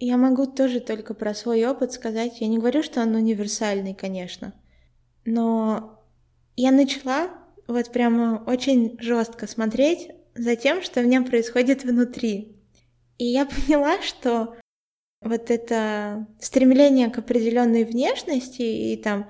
Я 0.00 0.16
могу 0.16 0.46
тоже 0.46 0.78
только 0.78 1.14
про 1.14 1.34
свой 1.34 1.66
опыт 1.66 1.92
сказать. 1.92 2.40
Я 2.40 2.46
не 2.46 2.58
говорю, 2.58 2.84
что 2.84 3.00
он 3.00 3.16
универсальный, 3.16 3.94
конечно. 3.94 4.52
Но 5.24 5.98
я 6.54 6.70
начала 6.70 7.30
вот 7.68 7.92
прямо 7.92 8.42
очень 8.46 8.96
жестко 8.98 9.46
смотреть 9.46 10.10
за 10.34 10.56
тем, 10.56 10.82
что 10.82 11.00
в 11.00 11.06
нем 11.06 11.24
происходит 11.24 11.84
внутри. 11.84 12.56
И 13.18 13.26
я 13.26 13.46
поняла, 13.46 14.00
что 14.02 14.56
вот 15.20 15.50
это 15.50 16.26
стремление 16.40 17.10
к 17.10 17.18
определенной 17.18 17.84
внешности 17.84 18.62
и 18.62 18.96
там 18.96 19.28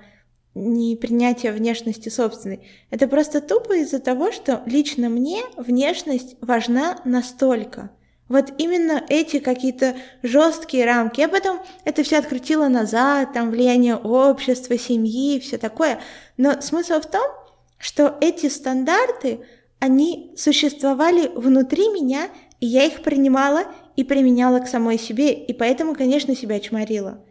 не 0.55 0.95
принятие 0.95 1.51
внешности 1.51 2.09
собственной, 2.09 2.67
это 2.89 3.07
просто 3.07 3.41
тупо 3.41 3.73
из-за 3.77 3.99
того, 3.99 4.31
что 4.31 4.63
лично 4.65 5.09
мне 5.09 5.41
внешность 5.57 6.35
важна 6.41 6.99
настолько. 7.05 7.91
Вот 8.27 8.53
именно 8.59 9.03
эти 9.09 9.39
какие-то 9.39 9.95
жесткие 10.21 10.85
рамки. 10.85 11.19
Я 11.19 11.29
потом 11.29 11.61
это 11.83 12.03
все 12.03 12.19
открутила 12.19 12.67
назад, 12.67 13.33
там 13.33 13.49
влияние 13.49 13.95
общества, 13.95 14.77
семьи, 14.77 15.39
все 15.39 15.57
такое. 15.57 15.99
Но 16.37 16.61
смысл 16.61 17.01
в 17.01 17.09
том, 17.09 17.25
что 17.79 18.15
эти 18.21 18.47
стандарты, 18.47 19.39
они 19.79 20.33
существовали 20.37 21.27
внутри 21.33 21.89
меня, 21.89 22.27
и 22.59 22.67
я 22.67 22.83
их 22.83 23.01
принимала 23.01 23.63
и 23.95 24.03
применяла 24.03 24.59
к 24.59 24.67
самой 24.67 24.99
себе, 24.99 25.33
и 25.33 25.53
поэтому, 25.53 25.95
конечно, 25.95 26.35
себя 26.35 26.59
чморила. 26.59 27.23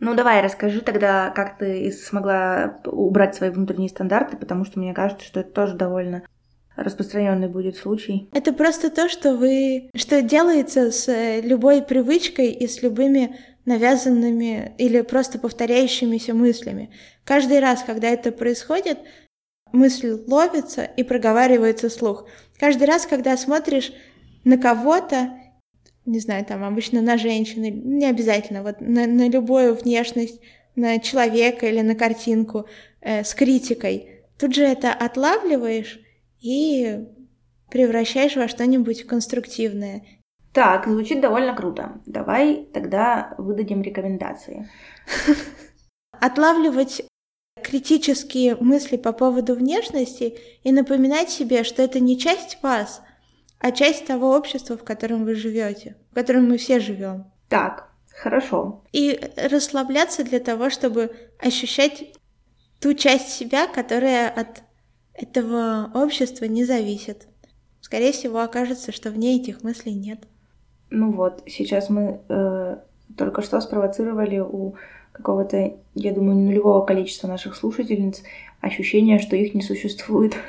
Ну 0.00 0.14
давай, 0.14 0.42
расскажи 0.42 0.80
тогда, 0.80 1.30
как 1.30 1.58
ты 1.58 1.90
смогла 1.90 2.80
убрать 2.84 3.34
свои 3.34 3.50
внутренние 3.50 3.88
стандарты, 3.88 4.36
потому 4.36 4.64
что 4.64 4.78
мне 4.78 4.94
кажется, 4.94 5.26
что 5.26 5.40
это 5.40 5.50
тоже 5.50 5.74
довольно 5.74 6.22
распространенный 6.76 7.48
будет 7.48 7.76
случай. 7.76 8.28
Это 8.32 8.52
просто 8.52 8.90
то, 8.90 9.08
что 9.08 9.34
вы, 9.34 9.90
что 9.96 10.22
делается 10.22 10.92
с 10.92 11.08
э, 11.08 11.40
любой 11.40 11.82
привычкой 11.82 12.52
и 12.52 12.68
с 12.68 12.82
любыми 12.82 13.36
навязанными 13.64 14.74
или 14.78 15.00
просто 15.00 15.40
повторяющимися 15.40 16.34
мыслями. 16.34 16.90
Каждый 17.24 17.58
раз, 17.58 17.82
когда 17.82 18.08
это 18.08 18.30
происходит, 18.30 18.98
мысль 19.72 20.22
ловится 20.26 20.84
и 20.84 21.02
проговаривается 21.02 21.90
слух. 21.90 22.26
Каждый 22.58 22.84
раз, 22.84 23.06
когда 23.06 23.36
смотришь 23.36 23.92
на 24.44 24.58
кого-то, 24.58 25.30
не 26.06 26.20
знаю, 26.20 26.44
там 26.44 26.64
обычно 26.64 27.02
на 27.02 27.18
женщину, 27.18 27.66
не 27.68 28.06
обязательно, 28.06 28.62
вот 28.62 28.80
на, 28.80 29.06
на 29.06 29.28
любую 29.28 29.74
внешность, 29.74 30.40
на 30.74 30.98
человека 30.98 31.66
или 31.66 31.80
на 31.80 31.94
картинку 31.94 32.66
э, 33.00 33.24
с 33.24 33.34
критикой, 33.34 34.22
тут 34.38 34.54
же 34.54 34.62
это 34.62 34.92
отлавливаешь 34.92 36.00
и 36.40 37.04
превращаешь 37.70 38.36
во 38.36 38.48
что-нибудь 38.48 39.04
конструктивное. 39.04 40.02
Так, 40.52 40.86
звучит 40.86 41.20
довольно 41.20 41.54
круто. 41.54 42.00
Давай 42.06 42.68
тогда 42.72 43.34
выдадим 43.38 43.82
рекомендации. 43.82 44.68
Отлавливать 46.12 47.02
критические 47.62 48.56
мысли 48.56 48.96
по 48.96 49.12
поводу 49.12 49.54
внешности 49.54 50.38
и 50.62 50.72
напоминать 50.72 51.30
себе, 51.30 51.64
что 51.64 51.82
это 51.82 52.00
не 52.00 52.18
часть 52.18 52.58
вас, 52.62 53.02
а 53.58 53.72
часть 53.72 54.06
того 54.06 54.36
общества, 54.36 54.76
в 54.76 54.84
котором 54.84 55.24
вы 55.24 55.34
живете, 55.34 55.96
в 56.10 56.14
котором 56.14 56.48
мы 56.48 56.58
все 56.58 56.80
живем. 56.80 57.26
Так, 57.48 57.88
хорошо. 58.14 58.84
И 58.92 59.20
расслабляться 59.36 60.24
для 60.24 60.40
того, 60.40 60.70
чтобы 60.70 61.12
ощущать 61.38 62.12
ту 62.80 62.94
часть 62.94 63.28
себя, 63.30 63.66
которая 63.66 64.28
от 64.28 64.62
этого 65.14 65.90
общества 65.94 66.44
не 66.44 66.64
зависит. 66.64 67.26
Скорее 67.80 68.12
всего, 68.12 68.40
окажется, 68.40 68.92
что 68.92 69.10
в 69.10 69.18
ней 69.18 69.40
этих 69.40 69.62
мыслей 69.62 69.94
нет. 69.94 70.20
Ну 70.90 71.12
вот, 71.12 71.42
сейчас 71.46 71.90
мы 71.90 72.20
э, 72.28 72.76
только 73.16 73.42
что 73.42 73.60
спровоцировали 73.60 74.38
у 74.38 74.74
какого-то, 75.18 75.74
я 75.94 76.12
думаю, 76.12 76.36
нулевого 76.36 76.84
количества 76.84 77.28
наших 77.28 77.54
слушательниц 77.56 78.22
ощущение, 78.60 79.18
что 79.18 79.36
их 79.36 79.54
не 79.54 79.62
существует. 79.62 80.34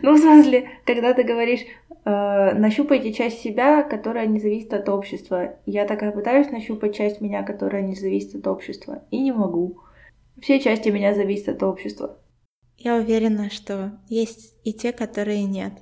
Ну, 0.00 0.14
в 0.14 0.18
смысле, 0.20 0.70
когда 0.84 1.12
ты 1.12 1.24
говоришь, 1.24 1.62
э, 2.04 2.52
нащупайте 2.54 3.12
часть 3.12 3.40
себя, 3.40 3.82
которая 3.82 4.26
не 4.26 4.38
зависит 4.38 4.72
от 4.72 4.88
общества. 4.88 5.56
Я 5.66 5.86
такая 5.86 6.12
пытаюсь 6.12 6.50
нащупать 6.50 6.94
часть 6.94 7.20
меня, 7.20 7.42
которая 7.42 7.82
не 7.82 7.96
зависит 7.96 8.36
от 8.36 8.46
общества, 8.46 9.02
и 9.10 9.18
не 9.18 9.32
могу. 9.32 9.80
Все 10.40 10.60
части 10.60 10.88
меня 10.90 11.14
зависят 11.14 11.48
от 11.48 11.64
общества. 11.64 12.16
Я 12.78 12.94
уверена, 12.94 13.50
что 13.50 13.98
есть 14.08 14.54
и 14.62 14.72
те, 14.72 14.92
которые 14.92 15.42
нет. 15.42 15.72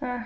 А. 0.00 0.20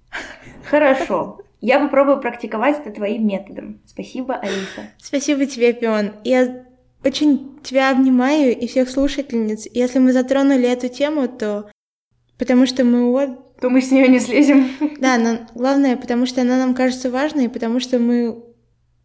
Хорошо. 0.64 1.40
Я 1.62 1.78
попробую 1.78 2.20
практиковать 2.20 2.80
это 2.80 2.90
твоим 2.90 3.26
методом. 3.26 3.80
Спасибо, 3.86 4.34
Алиса. 4.34 4.90
Спасибо 4.98 5.46
тебе, 5.46 5.72
Пион. 5.72 6.10
Я 6.24 6.66
очень 7.04 7.60
тебя 7.62 7.92
обнимаю 7.92 8.58
и 8.58 8.66
всех 8.66 8.90
слушательниц. 8.90 9.68
Если 9.72 10.00
мы 10.00 10.12
затронули 10.12 10.68
эту 10.68 10.88
тему, 10.88 11.28
то 11.28 11.70
потому 12.36 12.66
что 12.66 12.84
мы 12.84 13.12
обе... 13.12 13.38
То 13.60 13.70
мы 13.70 13.80
с 13.80 13.92
нее 13.92 14.08
не 14.08 14.18
слезем. 14.18 14.68
Да, 14.98 15.16
но 15.18 15.46
главное, 15.54 15.96
потому 15.96 16.26
что 16.26 16.40
она 16.40 16.58
нам 16.58 16.74
кажется 16.74 17.12
важной, 17.12 17.48
потому 17.48 17.78
что 17.78 18.00
мы... 18.00 18.44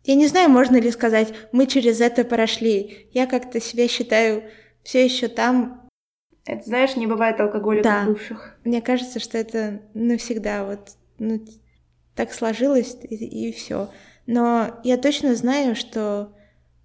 Я 0.03 0.15
не 0.15 0.25
знаю, 0.25 0.49
можно 0.49 0.77
ли 0.77 0.89
сказать, 0.89 1.33
мы 1.51 1.67
через 1.67 2.01
это 2.01 2.23
прошли. 2.23 3.07
Я 3.13 3.27
как-то 3.27 3.61
себя 3.61 3.87
считаю 3.87 4.43
все 4.81 5.05
еще 5.05 5.27
там, 5.27 5.87
это, 6.43 6.63
знаешь, 6.63 6.95
не 6.95 7.05
бывает 7.05 7.39
алкоголиков 7.39 7.83
да. 7.83 8.05
бывших. 8.05 8.57
Мне 8.63 8.81
кажется, 8.81 9.19
что 9.19 9.37
это 9.37 9.81
навсегда 9.93 10.65
вот 10.65 10.91
ну, 11.19 11.39
так 12.17 12.33
сложилось 12.33 12.97
и, 13.03 13.47
и 13.47 13.51
все. 13.53 13.89
Но 14.25 14.81
я 14.83 14.97
точно 14.97 15.35
знаю, 15.35 15.75
что 15.75 16.33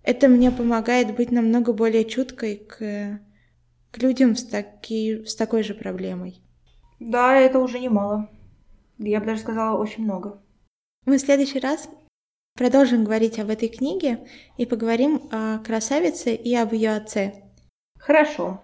это 0.05 0.29
мне 0.29 0.51
помогает 0.53 1.17
быть 1.17 1.33
намного 1.33 1.73
более 1.73 2.05
чуткой 2.05 2.57
к, 2.57 3.21
к 3.91 3.99
людям 3.99 4.37
с, 4.37 4.45
таки, 4.45 5.25
с 5.25 5.35
такой 5.35 5.65
же 5.65 5.75
проблемой. 5.75 6.41
Да, 7.01 7.35
это 7.37 7.59
уже 7.59 7.81
немало. 7.81 8.31
Я 8.99 9.19
бы 9.21 9.27
даже 9.27 9.41
сказала, 9.41 9.77
очень 9.81 10.05
много. 10.05 10.41
Мы 11.07 11.19
в 11.19 11.21
следующий 11.21 11.59
раз 11.59 11.89
продолжим 12.57 13.05
говорить 13.05 13.41
об 13.41 13.51
этой 13.51 13.69
книге 13.69 14.29
и 14.57 14.67
поговорим 14.67 15.29
о 15.33 15.59
красавице 15.59 16.35
и 16.35 16.55
об 16.55 16.73
ее 16.75 16.93
отце. 16.93 17.43
Хорошо. 17.99 18.63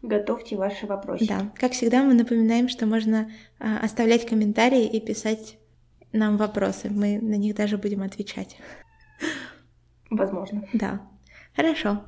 Готовьте 0.00 0.56
ваши 0.56 0.86
вопросы. 0.86 1.26
Да, 1.26 1.52
как 1.56 1.72
всегда 1.72 2.02
мы 2.02 2.14
напоминаем, 2.14 2.68
что 2.68 2.86
можно 2.86 3.30
а, 3.58 3.78
оставлять 3.78 4.26
комментарии 4.26 4.86
и 4.86 5.00
писать 5.00 5.57
нам 6.12 6.36
вопросы. 6.36 6.90
Мы 6.90 7.18
на 7.20 7.34
них 7.34 7.54
даже 7.54 7.78
будем 7.78 8.02
отвечать. 8.02 8.56
Возможно. 10.10 10.64
Да. 10.72 11.02
Хорошо. 11.54 12.04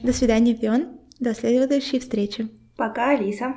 До 0.00 0.12
свидания, 0.12 0.54
Пион. 0.54 0.98
До 1.20 1.34
следующей 1.34 2.00
встречи. 2.00 2.48
Пока, 2.76 3.10
Алиса. 3.10 3.54